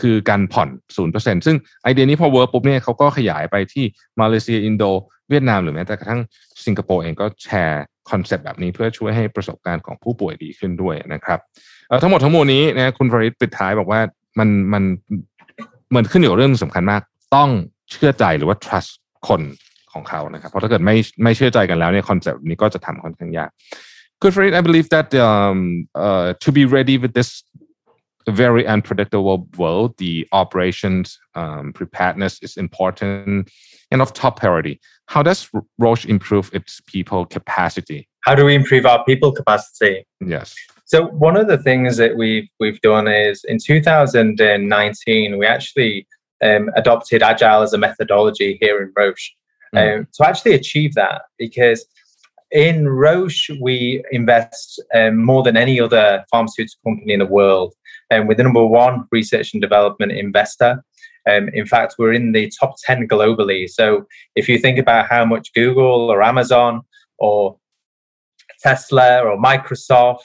[0.00, 0.68] คือการผ่อน
[1.06, 3.84] 0%ซึ่งไอเดียนี้พอเวิร์กปุ๊บเนี่ยเขาก็ขยายไปที่
[4.20, 4.84] มาเลเซียอินโด
[5.30, 6.20] เวียดนามหรือแม้แต่กระทั่ง
[6.66, 11.38] สิงคโปร์เองก็แชร์คอนเซปต์แบบนี้เพื่อช่วยให้ประสบการณ์ของผู้ป่วยดีขึ้นด้วยนะครับ
[12.02, 14.00] ทั้งหมดทั้งมวลนี้นะคุณฟริดปิดท้ายบอกว่า
[14.38, 14.82] มันมัน
[15.90, 17.02] เหมือนขึ้นอยู่กับเรื่องสำคัญมาก
[17.36, 17.50] ต้อง
[17.90, 18.92] เชื่อใจหรือว่า trust
[19.28, 19.42] คน
[19.93, 23.51] ของเขานะครับเพราะถ้าเกิดไม่ไม่เชื่อใจกันแล้วเนี่ยคอนเซปต์นี้ก็จะทำค่อนข้างยาก
[24.21, 25.59] Good for it I believe that um,
[26.05, 27.29] uh, to be ready with this
[28.27, 31.05] very unpredictable world the operations
[31.41, 33.49] um, preparedness is important
[33.91, 34.75] and of top priority
[35.13, 35.49] how does
[35.85, 39.95] Roche improve its people capacity how do we improve our people capacity
[40.35, 40.47] yes
[40.85, 46.07] so one of the things that we've we've done is in 2019 we actually
[46.41, 49.35] um, adopted agile as a methodology here in Roche
[49.74, 49.98] mm.
[49.98, 51.86] um, to actually achieve that because
[52.50, 57.74] in Roche, we invest um, more than any other pharmaceutical company in the world.
[58.10, 60.84] And um, we're the number one research and development investor.
[61.28, 63.68] Um, in fact, we're in the top 10 globally.
[63.68, 64.06] So
[64.36, 66.82] if you think about how much Google or Amazon
[67.18, 67.58] or
[68.60, 70.20] Tesla or Microsoft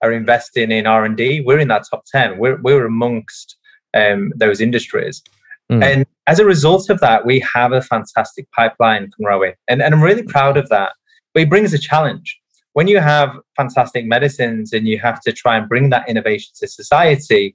[0.00, 2.38] are investing in R&D, we're in that top 10.
[2.38, 3.56] We're, we're amongst
[3.94, 5.22] um, those industries.
[5.70, 5.82] Mm.
[5.82, 9.54] And as a result of that, we have a fantastic pipeline from Roche.
[9.68, 10.92] And, and I'm really proud of that.
[11.32, 12.38] But it brings a challenge.
[12.74, 16.68] When you have fantastic medicines and you have to try and bring that innovation to
[16.68, 17.54] society,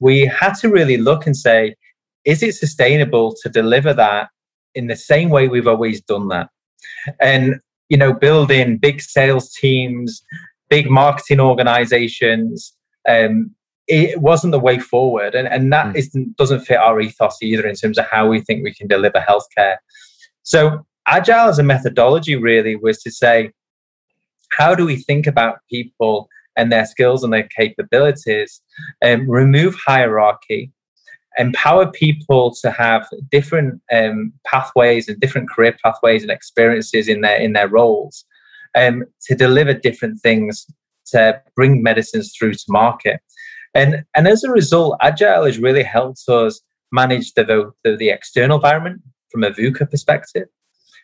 [0.00, 1.74] we had to really look and say,
[2.24, 4.28] is it sustainable to deliver that
[4.74, 6.48] in the same way we've always done that?
[7.20, 10.22] And, you know, building big sales teams,
[10.70, 12.74] big marketing organizations,
[13.08, 13.54] um,
[13.86, 15.34] it wasn't the way forward.
[15.34, 16.36] And, and that mm.
[16.36, 19.76] doesn't fit our ethos either in terms of how we think we can deliver healthcare.
[20.42, 23.50] So, agile as a methodology really was to say,
[24.50, 28.60] how do we think about people and their skills and their capabilities,
[29.02, 30.70] and remove hierarchy,
[31.36, 37.40] empower people to have different um, pathways and different career pathways and experiences in their
[37.40, 38.24] in their roles,
[38.76, 40.66] um, to deliver different things
[41.06, 43.20] to bring medicines through to market.
[43.74, 46.60] And, and as a result, Agile has really helped us
[46.92, 50.48] manage the, the, the external environment from a VUCA perspective.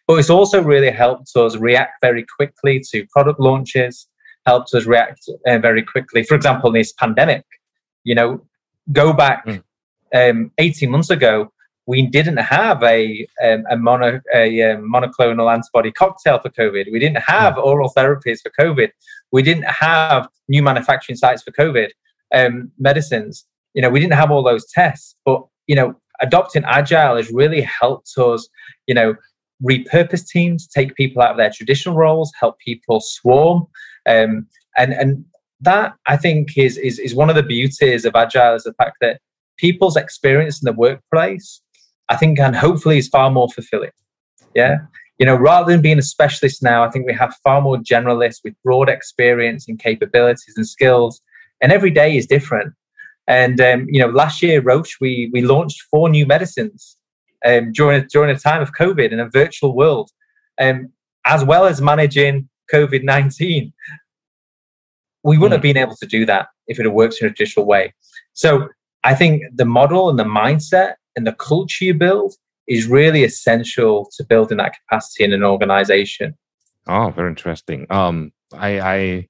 [0.06, 4.08] But it's also really helped us react very quickly to product launches,
[4.46, 6.22] helped us react uh, very quickly.
[6.22, 7.44] For example, in this pandemic,
[8.04, 8.44] you know,
[8.92, 9.62] go back mm.
[10.14, 11.52] um, 18 months ago,
[11.86, 16.92] we didn't have a um, a, mono, a um, monoclonal antibody cocktail for COVID.
[16.92, 17.60] We didn't have hmm.
[17.60, 18.90] oral therapies for COVID.
[19.32, 21.88] We didn't have new manufacturing sites for COVID
[22.34, 23.46] um, medicines.
[23.74, 25.16] You know, we didn't have all those tests.
[25.24, 28.48] But you know, adopting agile has really helped us.
[28.86, 29.14] You know,
[29.62, 33.66] repurpose teams, take people out of their traditional roles, help people swarm,
[34.08, 35.24] um, and and
[35.60, 38.96] that I think is is is one of the beauties of agile is the fact
[39.00, 39.20] that
[39.60, 41.60] people's experience in the workplace,
[42.08, 43.90] I think, and hopefully is far more fulfilling.
[44.54, 44.78] Yeah.
[45.18, 48.40] You know, rather than being a specialist now, I think we have far more generalists
[48.42, 51.20] with broad experience and capabilities and skills,
[51.60, 52.74] and every day is different.
[53.26, 56.96] And um, you know, last year, Roche, we we launched four new medicines
[57.44, 60.10] um, during during a time of COVID in a virtual world,
[60.60, 60.92] um,
[61.26, 63.72] as well as managing COVID nineteen.
[65.22, 65.64] We wouldn't mm.
[65.64, 67.94] have been able to do that if it had worked in a traditional way.
[68.32, 68.68] So
[69.04, 72.34] I think the model and the mindset and the culture you build
[72.66, 76.34] is really essential to building that capacity in an organization.
[76.86, 77.86] Oh, very interesting.
[77.90, 79.28] Um, I, I,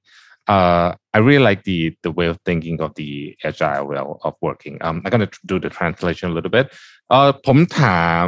[0.55, 0.87] uh,
[1.17, 3.11] I really like the the way of thinking of the
[3.49, 4.75] agile way of working.
[4.87, 6.67] Um, I'm going to do the translation a little bit.
[7.11, 8.27] เออผมถาม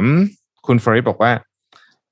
[0.67, 1.31] คุณเฟริบอกว่า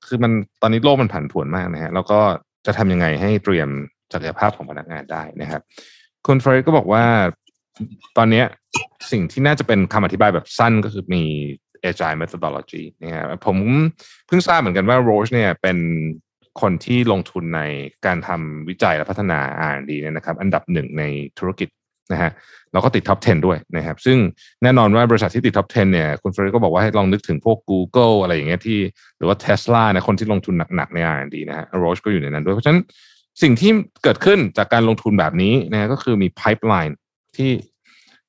[0.06, 2.20] คือมันตอนนี้โลกมันผันผวนมากนะฮะแล้วก็
[2.66, 3.68] จะทำยังไงให้เตรียม
[4.12, 5.62] ศักยภาพของพนักงานได้นะครับ
[6.26, 7.04] คุณเฟริก็บอกว่า
[8.16, 8.42] ตอนนี้
[9.12, 11.22] สิ่งที่น่าจะเป็นคำอธิบายแบบสั้นก็คือมี
[11.88, 13.56] agile methodology นะครับผม
[14.26, 15.76] เพิ่งทราบเหมือนกันว่า Roche เนี่ยเป็น
[16.60, 17.62] คนที่ลงทุนใน
[18.06, 19.38] การทำวิจัยและพัฒนา
[19.70, 21.02] R&D เนี่ยนะครับ อันดับหนึ่งใน
[21.38, 21.68] ธุรกิจ
[22.12, 22.30] นะฮะ
[22.72, 24.18] แล้วก็ติดท็อป 10 ด้วยนะครับ ซึ่ง
[24.62, 28.78] แน่นอนว่าบริษัทที่ติดท็อป 10 เนี่ย คุณเฟรดก็บอกว่าให้ลองนึกถึงพวก Google อะไรอย่างเงี้ยที่
[29.18, 32.80] หรือว่า Tesla นะคนที่ลงทุนหนักๆใน R&D นะฮะ Roche ก็อยู่ในนั้นด้วย เพราะฉะนั้น
[33.42, 33.70] สิ่งที่
[34.02, 36.94] เกิดขึ้นจากการลงทุนแบบนี้นะก็คือมี pipeline
[37.36, 37.50] ที่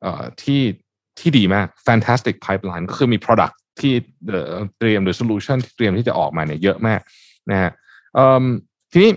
[0.02, 0.62] เอ่อที่
[1.20, 3.94] ที่ดีมาก fantastic pipeline ก็คือมี product ที่
[4.80, 7.02] เตรียมหรือ solution ที่เตรียมที่จะออกมาเนี่ยเยอะมาก
[7.52, 7.72] นะฮะ
[8.92, 9.12] ทีนี้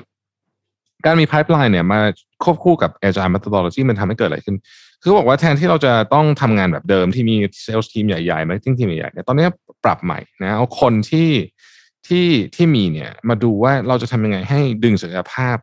[1.05, 2.01] การมี pipeline เนี่ยมา
[2.45, 4.57] ควบคู่กับ agile methodology มันทำให้เกิดอะไรขึ้น
[5.03, 9.47] คือบอกว่าแทนที่เราจะต้องทำงานแบบเดิมที่มี sales team ใหญ่ๆ marketing team ใหญ่ๆเนี่ยตอนนี้
[9.85, 11.31] ปรับใหม่นะเอาคนที่
[12.07, 15.57] ที่ที่มีเนี่ยมาดูว่าเราจะทำยังไงให้ดึงศักยภาพ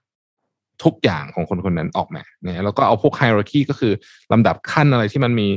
[0.83, 3.93] ทุกอย่างของคนคนนั้นออกมาเนี่ยแล้วก็เอาพวกไฮรักีก็คือ
[4.31, 5.47] ลำดับขั้นอะไรที่มันมี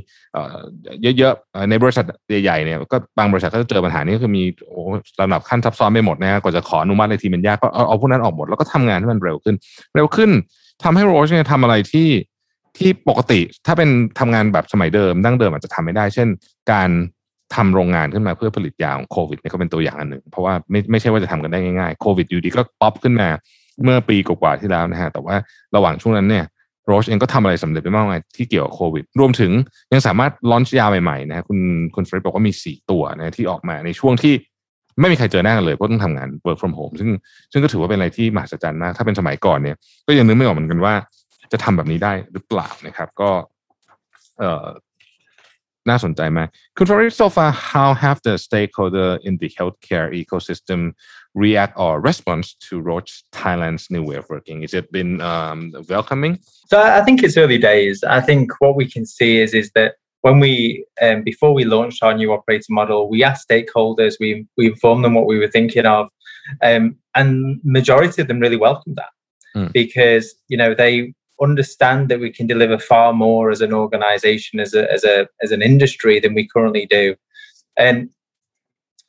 [1.19, 2.05] เยอะๆในบริษัท
[2.43, 4.81] ใหญ่ๆเนี่ยก็บางบริษัทก็จะเจอปัญหานี้ก็คือมีโอ้
[5.21, 9.57] ลำดับขั้นซับซ้อนไม่หมดนะกว่าจะขออนุมัติในทีมันยากก็เอาพวกนั้นออกหมดแล้วก็ทำงานให้มันเร็วขึ้น
[9.95, 10.31] เร็วขึ้น
[10.85, 12.09] ทำให้โรชเนี่ยทำอะไรที่
[12.79, 16.29] ที่ปกติถ้าเป็นทำงานแบบสมัยเดิมดั้งเดิมอาจจะทำไม่ได้ เช่น
[16.73, 16.91] การ
[17.55, 23.29] ทำโรงงานขึ้นมาเพื่อผลิตยาของโควิดเนี่ยก็เป็นตัวอย่างอันหนึ่งเพราะว่าไม่ไม่ใช่ว่าจะทำกันได้ง่ายๆโควิดอยู่ดีก็ป๊อปขึ้นมา
[23.85, 25.37] เมื่อปีกว่าที่แล้วนะฮะแต่ว่า
[25.77, 26.45] ระหว่างช่วงนั้นเนี่ย
[26.87, 29.53] โรชเองก็ทำอะไรสำเร็จไปมากมายที่เกี่ยวกับโควิด รวมถึง
[29.93, 31.59] ยังสามารถลอนช์ยาใหม่ๆนะคุณ
[31.95, 34.35] คุณเฟรดบอกว่ามีสี่ตัวนะที่ออกมาในช่วงที่
[35.01, 37.11] ไม่มีใครเจอหน้ากันเลยเพราะต้องทำงาน work from home ซึ่ง
[37.53, 40.95] ซึ่งก็ถือว่าเป็นอะไรที่มหัศจรรย์มาก ถ้าเป็นสมัยก่อนเนี่ย ก็ยังนึกไม่ออกเหมือนกันว่า
[41.53, 43.31] จะทำแบบนี้ได้หรือเปล่านะครับ ก็
[44.39, 44.67] เอ่อ
[45.89, 46.41] น่าสนใจไหม
[46.77, 50.81] คุณฟร r โซฟา how have the stakeholder in the healthcare ecosystem
[51.37, 54.63] react or response to Roche Thailand's new way of working?
[54.63, 56.41] Is it been um, welcoming?
[56.69, 58.03] So I think it's early days.
[58.03, 62.03] I think what we can see is is that when we um, before we launched
[62.03, 65.87] our new operating model, we asked stakeholders, we we informed them what we were thinking
[65.87, 66.09] of,
[66.63, 69.13] um, and majority of them really welcomed that
[69.55, 69.73] mm.
[69.73, 74.73] because you know they understand that we can deliver far more as an organization, as
[74.73, 77.15] a, as a as an industry than we currently do.
[77.79, 78.09] And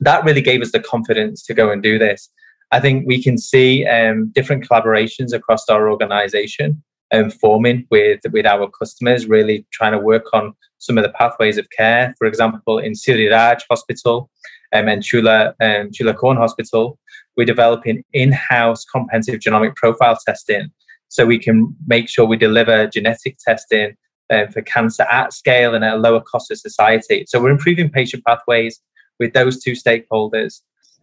[0.00, 2.30] that really gave us the confidence to go and do this.
[2.70, 6.82] I think we can see um, different collaborations across our organization
[7.12, 11.58] um, forming with with our customers, really trying to work on some of the pathways
[11.58, 12.14] of care.
[12.18, 14.30] For example, in Siriraj Hospital
[14.74, 16.98] um, and Chula um, Chula Korn Hospital,
[17.36, 20.68] we're developing in-house comprehensive genomic profile testing
[21.08, 23.96] so we can make sure we deliver genetic testing
[24.30, 27.24] uh, for cancer at scale and at a lower cost to society.
[27.26, 28.78] So we're improving patient pathways
[29.18, 30.60] with those two stakeholders.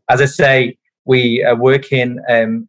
[0.10, 2.68] As I say, we are working, um,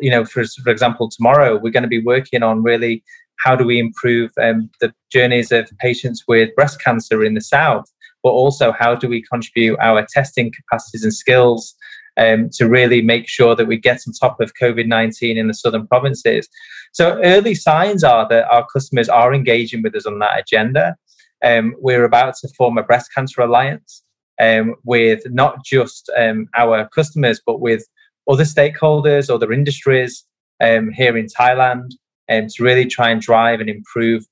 [0.00, 3.02] you know, for, for example, tomorrow we're going to be working on really
[3.38, 7.84] how do we improve um, the journeys of patients with breast cancer in the south,
[8.22, 11.74] but also how do we contribute our testing capacities and skills
[12.16, 15.54] um, to really make sure that we get on top of COVID 19 in the
[15.54, 16.48] southern provinces.
[16.92, 20.96] So, early signs are that our customers are engaging with us on that agenda.
[21.44, 24.02] Um, we're about to form a breast cancer alliance
[24.40, 27.84] um, with not just um, our customers, but with
[28.28, 30.24] other stakeholders, other industries
[30.62, 31.92] um, here in Thailand
[32.30, 34.24] um, to really try and drive and improve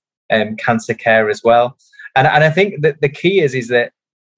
[0.59, 1.77] cancer care as well.
[2.17, 3.93] And, and I think that the key is, is that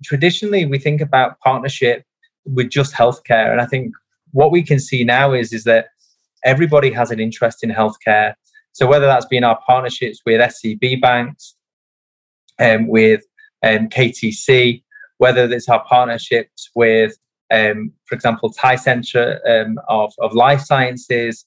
[0.04, 2.04] traditionally we think about partnership
[2.44, 3.94] with just healthcare, and I think
[4.32, 5.86] what we can see now is is that
[6.44, 8.34] everybody has an interest in healthcare.
[8.72, 11.56] So whether that's been our partnerships with SCB banks,
[12.58, 13.22] um, with
[13.62, 14.82] um, KTC,
[15.18, 17.16] whether it's our partnerships with,
[17.52, 21.44] um, for example, Thai Centre um, of, of Life Sciences,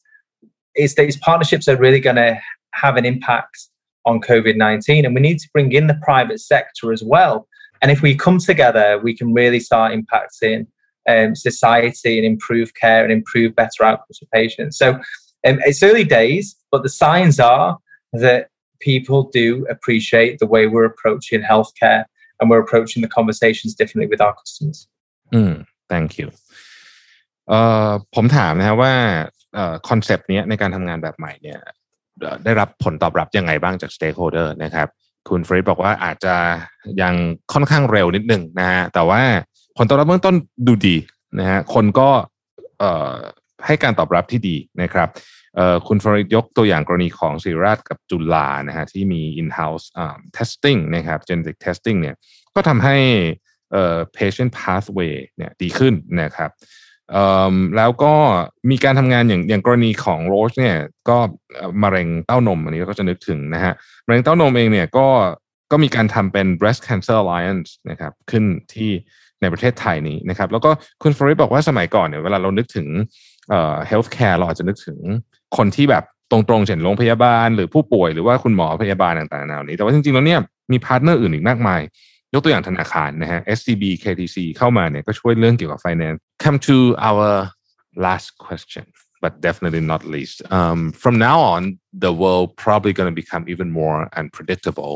[0.75, 2.39] is these partnerships are really going to
[2.73, 3.69] have an impact
[4.05, 5.05] on COVID 19.
[5.05, 7.47] And we need to bring in the private sector as well.
[7.81, 10.67] And if we come together, we can really start impacting
[11.07, 14.77] um, society and improve care and improve better outcomes for patients.
[14.77, 14.95] So
[15.45, 17.77] um, it's early days, but the signs are
[18.13, 18.49] that
[18.79, 22.05] people do appreciate the way we're approaching healthcare
[22.39, 24.79] and we're approaching the conversations differently with our customers.
[25.37, 25.55] Mm,
[25.91, 26.27] thank you.
[27.49, 28.93] เอ่อผมถามนะครับว่า
[29.89, 31.59] คอนเซปต์นี้ในการทำงานแบบใหม่เนี่ย
[32.45, 34.87] ได้รับผลตอบรับยังไงบ้างจาก stakeholder นะครับ
[35.29, 36.35] คุณฟรีดบอกว่าอาจจะ
[37.01, 37.13] ยัง
[37.53, 39.21] ค่อนข้างเร็วนิดหนึ่งนะฮะแต่ว่า
[39.77, 40.35] ผลตอบรับเบื้องต้น
[40.67, 40.95] ดูดี
[41.39, 42.09] นะฮะคนก็
[43.65, 45.09] ให้การตอบรับที่ดีนะครับ
[45.87, 49.85] คุณฟริดยกตัวอย่างกรณีของศิริราชกับจุฬานะฮะที่มี in-house
[50.37, 52.15] testing นะครับ genetic testing เนี่ย
[52.55, 52.97] ก็ทำให้
[54.17, 56.51] patient pathway เนี่ยดีขึ้นนะครับ
[57.77, 58.13] แล้วก็
[58.69, 60.77] มีการทำงานอย่างอย่างกรณีของโรสเนี่ย
[61.09, 61.17] ก็
[61.83, 63.73] มะเร็งเต้านมอันนี้ก็จะนึกถึงนะฮะ
[64.05, 65.07] มะเร็งเต้านมเองเนี่ยก็
[65.71, 68.43] ก็มีการทำเป็น breast cancer alliance นะครับขึ้น
[68.73, 68.91] ที่
[69.41, 70.69] ในประเทศไทยนี้นะครับ แล้วก็
[71.01, 72.87] คุณฟริบอกว่าสมัยก่อนเนี่ยเวลาเรานึกถึง
[73.49, 74.97] เอ่อ healthcare เราอาจจะนึกถึง
[75.57, 80.39] คนที่แบบตรงๆเช่นโรงพยาบาล หรือผู้ป่วยหรือว่าคุณหมอพยาบาลต่างๆแนวนี้ แต่ว่าจริงๆแล้วเนี่ย
[80.71, 81.81] มีพาร์ทเนอร์อื่นอีกมากมาย
[82.33, 86.77] ยกตัวอย่างธนาคารนะฮะ SCB KTC เข้ามาเนี่ยก็ช่วยเรื่องเกี่ยวกับ finance come to
[87.09, 87.29] our
[88.05, 88.85] last question
[89.23, 91.61] but definitely not least um, from now on
[92.05, 94.95] the world probably going to become even more unpredictable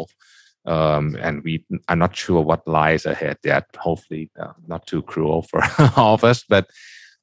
[0.73, 1.53] um, and we
[1.89, 5.59] are not sure what lies ahead yet hopefully uh, not too cruel for
[6.01, 6.65] all of us but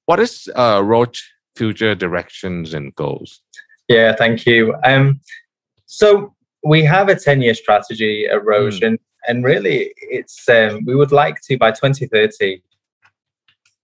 [0.09, 1.22] what is uh, Roche
[1.61, 3.42] future directions and goals?
[3.88, 4.74] Yeah, thank you.
[4.82, 5.20] Um,
[5.84, 6.34] so
[6.64, 9.00] we have a 10 year strategy erosion, mm.
[9.28, 12.62] and really it's um, we would like to by 2030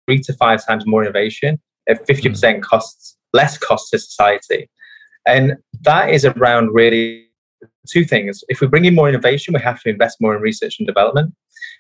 [0.06, 1.58] three to five times more innovation
[1.88, 2.62] at 50% mm.
[2.62, 4.70] costs less cost to society
[5.26, 7.26] and that is around really
[7.88, 10.76] two things if we bring in more innovation we have to invest more in research
[10.78, 11.34] and development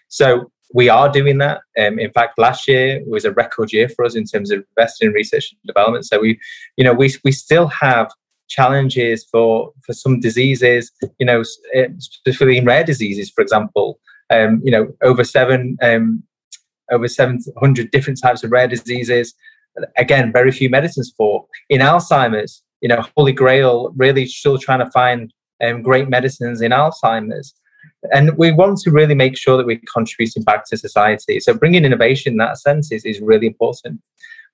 [0.08, 1.60] so we are doing that.
[1.78, 5.08] Um, in fact, last year was a record year for us in terms of investing
[5.08, 6.06] in research and development.
[6.06, 6.38] So we,
[6.76, 8.10] you know, we we still have
[8.48, 10.90] challenges for for some diseases.
[11.18, 11.42] You know,
[11.74, 14.00] eh, specifically in rare diseases, for example.
[14.28, 16.22] Um, you know, over seven um,
[16.90, 19.34] over seven hundred different types of rare diseases.
[19.96, 21.46] Again, very few medicines for.
[21.68, 25.32] In Alzheimer's, you know, Holy Grail really still trying to find
[25.62, 27.54] um, great medicines in Alzheimer's.
[28.12, 31.40] And we want to really make sure that we're contributing back to society.
[31.40, 34.00] So bringing innovation in that sense is, is really important.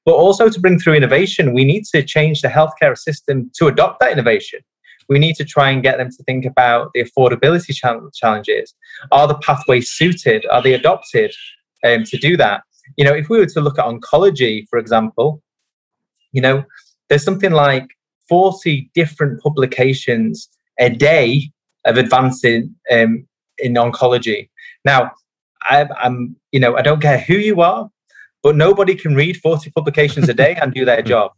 [0.05, 4.01] But also to bring through innovation, we need to change the healthcare system to adopt
[4.01, 4.61] that innovation.
[5.09, 7.75] We need to try and get them to think about the affordability
[8.15, 8.75] challenges.
[9.11, 10.47] Are the pathways suited?
[10.51, 11.33] Are they adopted
[11.85, 12.63] um, to do that?
[12.97, 15.43] You know, if we were to look at oncology, for example,
[16.33, 16.65] you know,
[17.09, 17.89] there's something like
[18.29, 20.49] 40 different publications
[20.79, 21.51] a day
[21.85, 23.27] of advancing um,
[23.63, 24.49] in oncology.
[24.85, 25.13] Now,
[25.63, 27.89] I, I'm, you know, I don't care who you are,
[28.43, 31.33] but nobody can read 40 publications a day and do their job.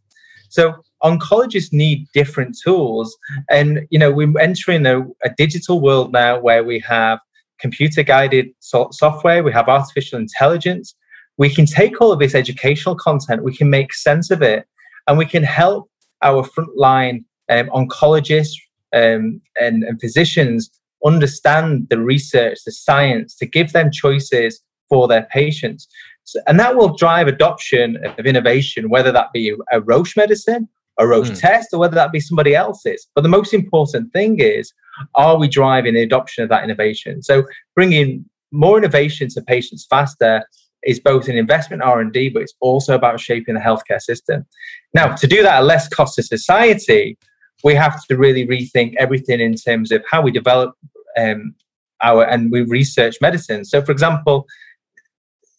[0.49, 3.15] So oncologists need different tools.
[3.49, 7.19] And, you know, we're entering a, a digital world now where we have
[7.59, 10.95] computer guided so- software, we have artificial intelligence.
[11.37, 14.65] We can take all of this educational content, we can make sense of it,
[15.07, 15.89] and we can help
[16.21, 18.55] our frontline um, oncologists,
[18.93, 20.69] um, and, and physicians
[21.05, 25.87] understand the research, the science, to give them choices for their patients.
[26.23, 30.67] So, and that will drive adoption of innovation, whether that be a Roche medicine,
[30.99, 31.39] a Roche mm.
[31.39, 33.07] test, or whether that be somebody else's.
[33.13, 34.73] But the most important thing is,
[35.13, 37.21] are we driving the adoption of that innovation?
[37.21, 37.43] So
[37.75, 40.43] bringing more innovation to patients faster
[40.83, 44.45] is both an investment R&D, but it's also about shaping the healthcare system.
[44.93, 47.17] Now, to do that at less cost to society,
[47.63, 50.75] we have to really rethink everything in terms of how we develop
[51.17, 51.55] um,
[52.03, 53.65] our and we research medicine.
[53.65, 54.45] So, for example,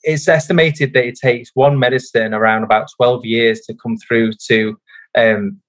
[0.02, 4.78] it's estimated that it takes one medicine around about 12 years to come through to
[5.16, 5.60] um,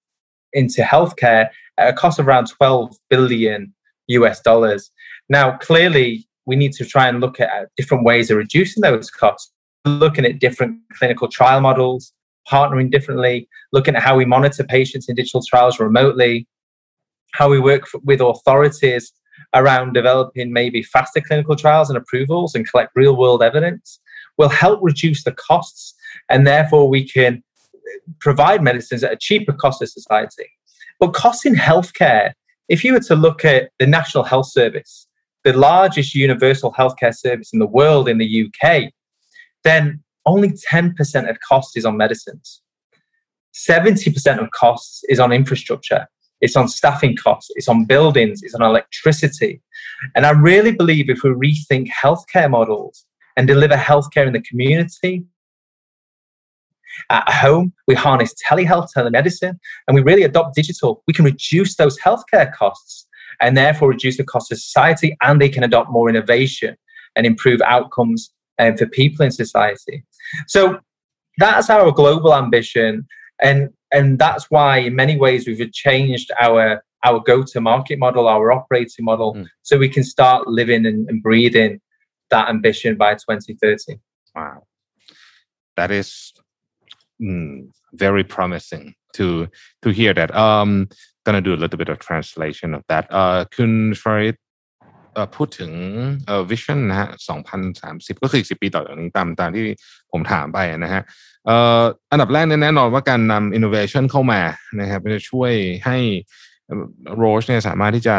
[0.54, 3.74] into healthcare at a cost of around 12 billion
[4.08, 4.92] US dollars.
[5.30, 9.52] Now, clearly, we need to try and look at different ways of reducing those costs,
[9.86, 12.14] looking at different clinical trial models,
[12.50, 16.48] partnering differently, looking at how we monitor patients in digital trials remotely,
[17.34, 19.12] how we work with authorities
[19.54, 24.00] around developing maybe faster clinical trials and approvals and collect real world evidence
[24.38, 25.94] will help reduce the costs
[26.30, 27.44] and therefore we can
[28.20, 30.50] provide medicines at a cheaper cost to society.
[31.00, 32.34] But costs in healthcare,
[32.70, 35.08] if you were to look at the National Health Service,
[35.44, 38.92] the largest universal healthcare service in the world in the UK,
[39.64, 42.62] then only 10% of cost is on medicines.
[43.54, 46.08] 70% of costs is on infrastructure.
[46.42, 49.62] It's on staffing costs, it's on buildings, it's on electricity.
[50.16, 55.26] And I really believe if we rethink healthcare models and deliver healthcare in the community,
[57.10, 59.58] at home, we harness telehealth, telemedicine,
[59.88, 63.08] and we really adopt digital, we can reduce those healthcare costs
[63.40, 66.76] and therefore reduce the cost of society, and they can adopt more innovation
[67.16, 70.04] and improve outcomes um, for people in society.
[70.48, 70.80] So
[71.38, 73.06] that's our global ambition.
[73.42, 79.06] And and that's why in many ways we've changed our our go-to-market model, our operating
[79.06, 79.48] model, mm.
[79.62, 81.80] so we can start living and, and breathing
[82.32, 84.00] that ambition by 2030.
[84.36, 84.64] Wow,
[85.76, 86.34] that is
[87.22, 89.48] mm, very promising to
[89.84, 90.36] to hear that.
[90.36, 90.90] Um,
[91.26, 93.08] gonna do a little bit of translation of that.
[93.12, 94.38] Uh, kun Farid
[95.36, 95.72] พูดถึง
[96.50, 97.10] วิชั่นนะฮะ
[97.66, 99.64] 2030ก็คือ10ปีต่อจากนี้ตามตามที่
[100.12, 101.02] ผมถามไปนะฮะ
[101.50, 104.42] อ,อันดับแรกแน่นอนว่าการนำ innovation เข้ามา
[104.80, 105.52] นะครับจะช่วย
[105.86, 105.98] ให้
[107.16, 108.18] โรชเนี่ยสามารถที่จะ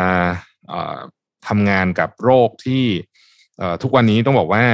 [1.48, 2.84] ทำงานกับโรคที่
[3.82, 4.64] ทุกวันนี้ต้องบอกว่า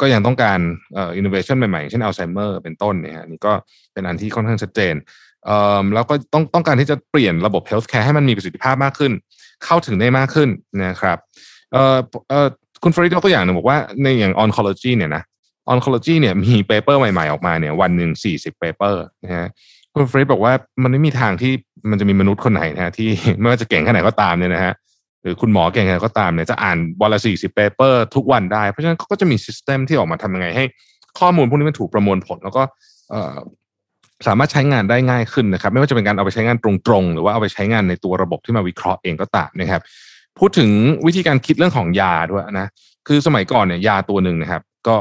[0.00, 0.60] ก็ยังต้องการ
[0.96, 3.52] อ่อ innovation ใหม่ๆ เช่นอัลไซเมอร์เป็นต้นเนี่ยนี่ก็
[3.92, 4.94] เป็นอันที่ค่อนข้างชัดเจน
[5.44, 9.12] เแล้วก็ต้องต้องการที่จะเปลี่ยนระบบ healthcare ให้มันมีประสิทธิภาพมากขึ้น
[9.64, 10.48] เข้าถึงได้มากขึ้น
[10.84, 11.18] นะครับ
[11.72, 11.98] เอ่อ
[12.28, 12.48] เอ่อ
[12.82, 15.22] คุณฟริดยกตัวอย่างหนึ่งบอกว่าในอย่าง oncology เนี่ยนะ
[15.72, 19.46] oncology เนี่ยมีเปเปอร์ใหม่ๆออกมาเนี่ยวันหนึ่งสี่สิบเปเปอร์นะฮะ
[19.94, 20.52] คุณฟริดบอกว่า
[20.82, 21.52] มันไม่มีทางที่
[21.90, 23.08] มันจะมีมนุษย์คนไหนนะที่
[23.40, 24.74] ไม่ว่าจะเก่งแค่ไหนก็ตามเนี่ยนะฮะ
[25.22, 30.64] หรือคุณหมอเก่งแค่ไหนก็ตามเนี่ยจะอ่านวันละสี่สิบเปเปอร์ทุกวันได้ เพราะฉะนั้นเขาก็จะมีซิสเต็มที่ออกมาทำยังไงให้
[31.18, 32.62] ข้อมูลพวกนี้มันถูกประมวลผลแล้วก็
[34.26, 39.82] สามารถใช้งานได้ง่ายขึ้นนะครับ ไม่ว่าจะเป็นการเอาไปใช้งานตรงๆ หรือว่าเอาไปใช้งานในตัวระบบที่มาวิเคราะห์เองก็ตามนะครับ
[40.40, 40.70] พูดถึง
[41.06, 42.66] วิธีการคิดเรื่องของยาด้วยนะ
[43.08, 44.96] คือสมัยก่อนเนี่ยยาตัวหนึ่งนะครับ ก็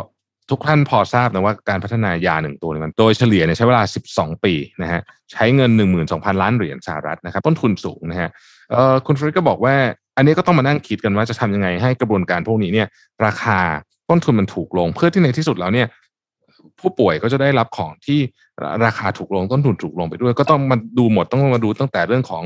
[0.50, 3.84] ทุกท่านพอทราบนะว่าการพัฒนายาหนึ่งตัวมันโดยเฉลี่ยเนี่ยใช้เวลา
[4.14, 5.72] 12 ปีนะฮะใช้เงิน
[6.06, 8.30] 12,000 ล้านเหรียญสหรัฐนะครับต้นทุนสูงนะฮะ
[8.72, 9.76] เอ่อคุณฟริกก็บอกว่า
[10.18, 12.88] อันนี้ก็ต้องมานั่งคิดกันว่าจะทำยังไงให้กระบวนการพวกนี้เนี่ย
[13.26, 13.60] ราคา
[14.10, 15.88] ต้นทุนมันถูกลง เพื่อที่ในที่สุดแล้วเนี่ย
[16.82, 18.20] ผู้ป่วยก็จะได้รับของที่
[18.86, 22.44] ราคาถูกลงต้นทุนถูกลงไปด้วย ก็ต้องมาดูหมดต้องมาดูตั้งแต่เรื่องของ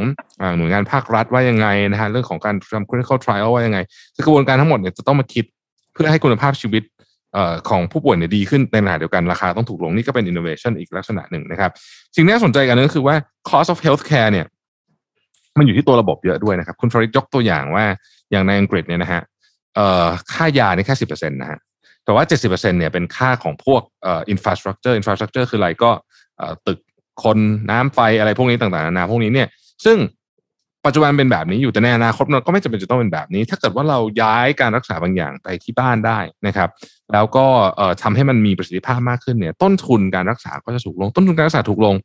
[0.58, 3.80] หน่วยงานภาครัฐว่ายังไงนะฮะเรื่องของการทำ clinical trial ว่ายังไง
[4.26, 5.46] กระบวนการทั้งหมดเนี่ยจะต้องมาคิด
[5.94, 6.84] เพื่อให้คุณภาพชีวิต
[7.70, 11.72] ของผู้ป่วยเนี่ยดีขึ้นในขณะเดียวกันราคาต้องถูกลงนี่ก็เป็น innovation อีกลักษณะหนึ่งนะครับ
[12.16, 13.16] สิ่งที่น่าสนใจกันก็คือว่า
[13.50, 14.46] cost of healthcare เนี่ย
[15.58, 17.86] มันอยู่ที่ตัวระบบเยอะด้วยนะครับ คุณฟริดยกตัวอย่างว่า
[18.32, 19.22] อย่างในอังกฤษเนี่ยนะฮะ
[20.34, 21.60] ค่ายานี่แค่สิบเปอร์เซ็นต์นะฮะ
[22.06, 25.92] แต่ว่าเจ็ดสิบเนี่ยเป็นค่าของพวกเอ่อ infrastructure infrastructure คืออะไรก็
[26.68, 26.80] ตึก
[27.24, 27.38] คน
[27.72, 29.48] น้ำไฟอะไรพวกนี้ต่างๆนานาพวกนี้เนี่ย
[29.86, 29.98] ซึ่ง
[30.86, 36.70] ปัจจุบันเป็นแบบนี้อยู่แต่ในอนาคตมันก็ไม่จำเป็นจะต้องเป็นแบบนี้ ถ้าเกิดว่าเราย้ายการรักษาบางอย่างไปที่บ้านได้นะครับ
[37.14, 37.46] แล้วก็
[38.02, 41.96] ทำให้มันมีประสิทธิภาพมากขึ้นเนี่ย ต้นทุนการรักษาก็จะถูกลง ต้นทุนการรักษาถูกลง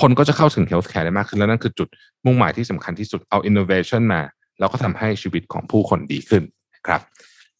[0.00, 1.88] คนก็จะเข้าถึงเฮลท์แคร์ได้มากขึ้น แล้วนั่นคือจุด
[2.24, 4.20] มุ่งหมายที่สำคัญที่สุดเอาอินโนเวชันมา
[4.58, 6.42] แล้วก็ทำให้ชีวิตของผู้คนดีขึ้น
[6.86, 7.00] ครับ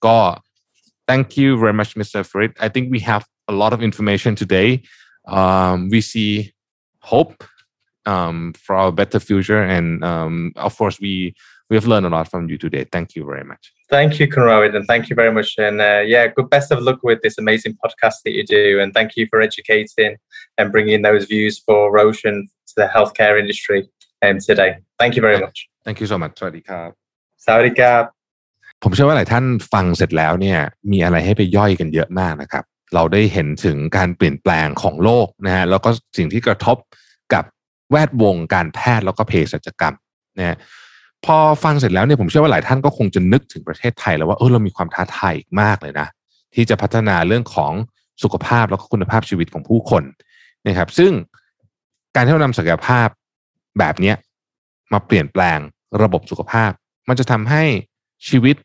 [0.07, 0.17] ก็
[1.07, 2.25] thank you very much Mr.
[2.27, 4.83] Farid I think we have a lot of information today
[5.27, 6.53] um, we see
[7.01, 7.45] hope
[8.07, 9.63] um, for our better future.
[9.63, 11.35] And um, of course, we
[11.71, 12.85] we have learned a lot from you today.
[12.93, 13.73] Thank you very much.
[13.89, 15.55] Thank you, Conrad, and thank you very much.
[15.57, 18.81] And uh, yeah, good best of luck with this amazing podcast that you do.
[18.81, 20.17] And thank you for educating
[20.59, 23.89] and bringing those views for Roshan to the healthcare industry
[24.23, 24.77] um, today.
[24.99, 25.69] Thank you very much.
[25.85, 26.39] Thank you so much.
[26.39, 28.14] สวั
[28.87, 30.59] ผมเชื่อว่าหลายท่านฟังเสร็จแล้วเนี่ย
[30.93, 32.65] มีอะไรให้ไปย่อยกันเยอะมากนะครับ
[32.95, 36.77] เราได้เห็นถึงการเปลี่ยนแปลงของโลกนะฮะแล้วก็สิ่งที่กระทบ
[37.33, 37.45] กับ
[37.91, 39.95] แวดวงการแพทย์แล้วก็เภสัชกรรม
[40.39, 40.57] นะ
[41.25, 46.09] พอฟังเสร็จแล้วเนี่ยผมเชื่อว่าหลายท่านก็คงจะนึกถึงประเทศไทยแล้วว่าเออเรามีความท้าทายอีกมากเลยนะ
[46.55, 47.73] ที่จะพัฒนาเรื่องของ
[48.23, 50.03] สุขภาพแล้วก็คุณภาพชีวิตของผู้คน
[50.67, 51.13] นะครับ ซึ่ง
[52.15, 53.09] การที่เรานำศักยภาพ
[53.79, 54.13] แบบนี้
[54.93, 55.59] มาเปลี่ยนแปลง
[56.03, 56.71] ระบบสุขภาพ
[57.09, 57.65] มันจะทำให้
[58.29, 58.57] ชีวิต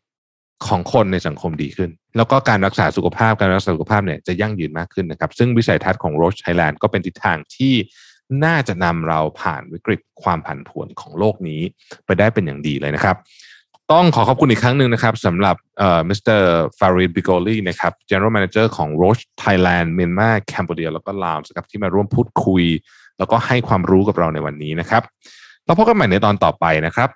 [0.66, 7.74] ของคนในสังคมดีขึ้น แล้วก็การรักษาสุขภาพการรักษาสุขภาพเนี่ยจะยั่งยืนมากขึ้นนะครับ ซึ่งวิสัยทัศน์ของโรชไทยแลนด์ก็เป็นทิศทางที่
[8.44, 11.60] น่าจะนำเราผ่านวิกฤตความผันผวนของโลกนี้
[12.06, 13.16] ไปได้เป็นอย่างดีเลยนะครับ
[13.92, 16.46] ต้องขอขอบคุณอีกครั้งหนึ่งนะครับสำหรับเอ่อมิสเตอร์
[16.78, 22.64] ฟาริดบิโกลีนะครับ General Manager ของ Roche Thailand เมียนมาแคนเบเดียแล้วก็ลาวนะครับที่มาร่วมพูดคุย
[23.18, 25.02] แล้วก็ให้ความรู้กับเราในวันนี้นะครับ
[25.64, 27.08] เราพบกันใหม่ในตอนต่อไปนะครับ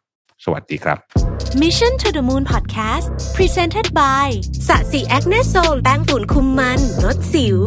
[0.45, 1.24] สวัสดีครับ
[1.57, 4.27] Mission to the Moon Podcast Presented by
[4.69, 7.59] สะสีแอคเนโซลแป้งฝุ่นคุมมันลดสิว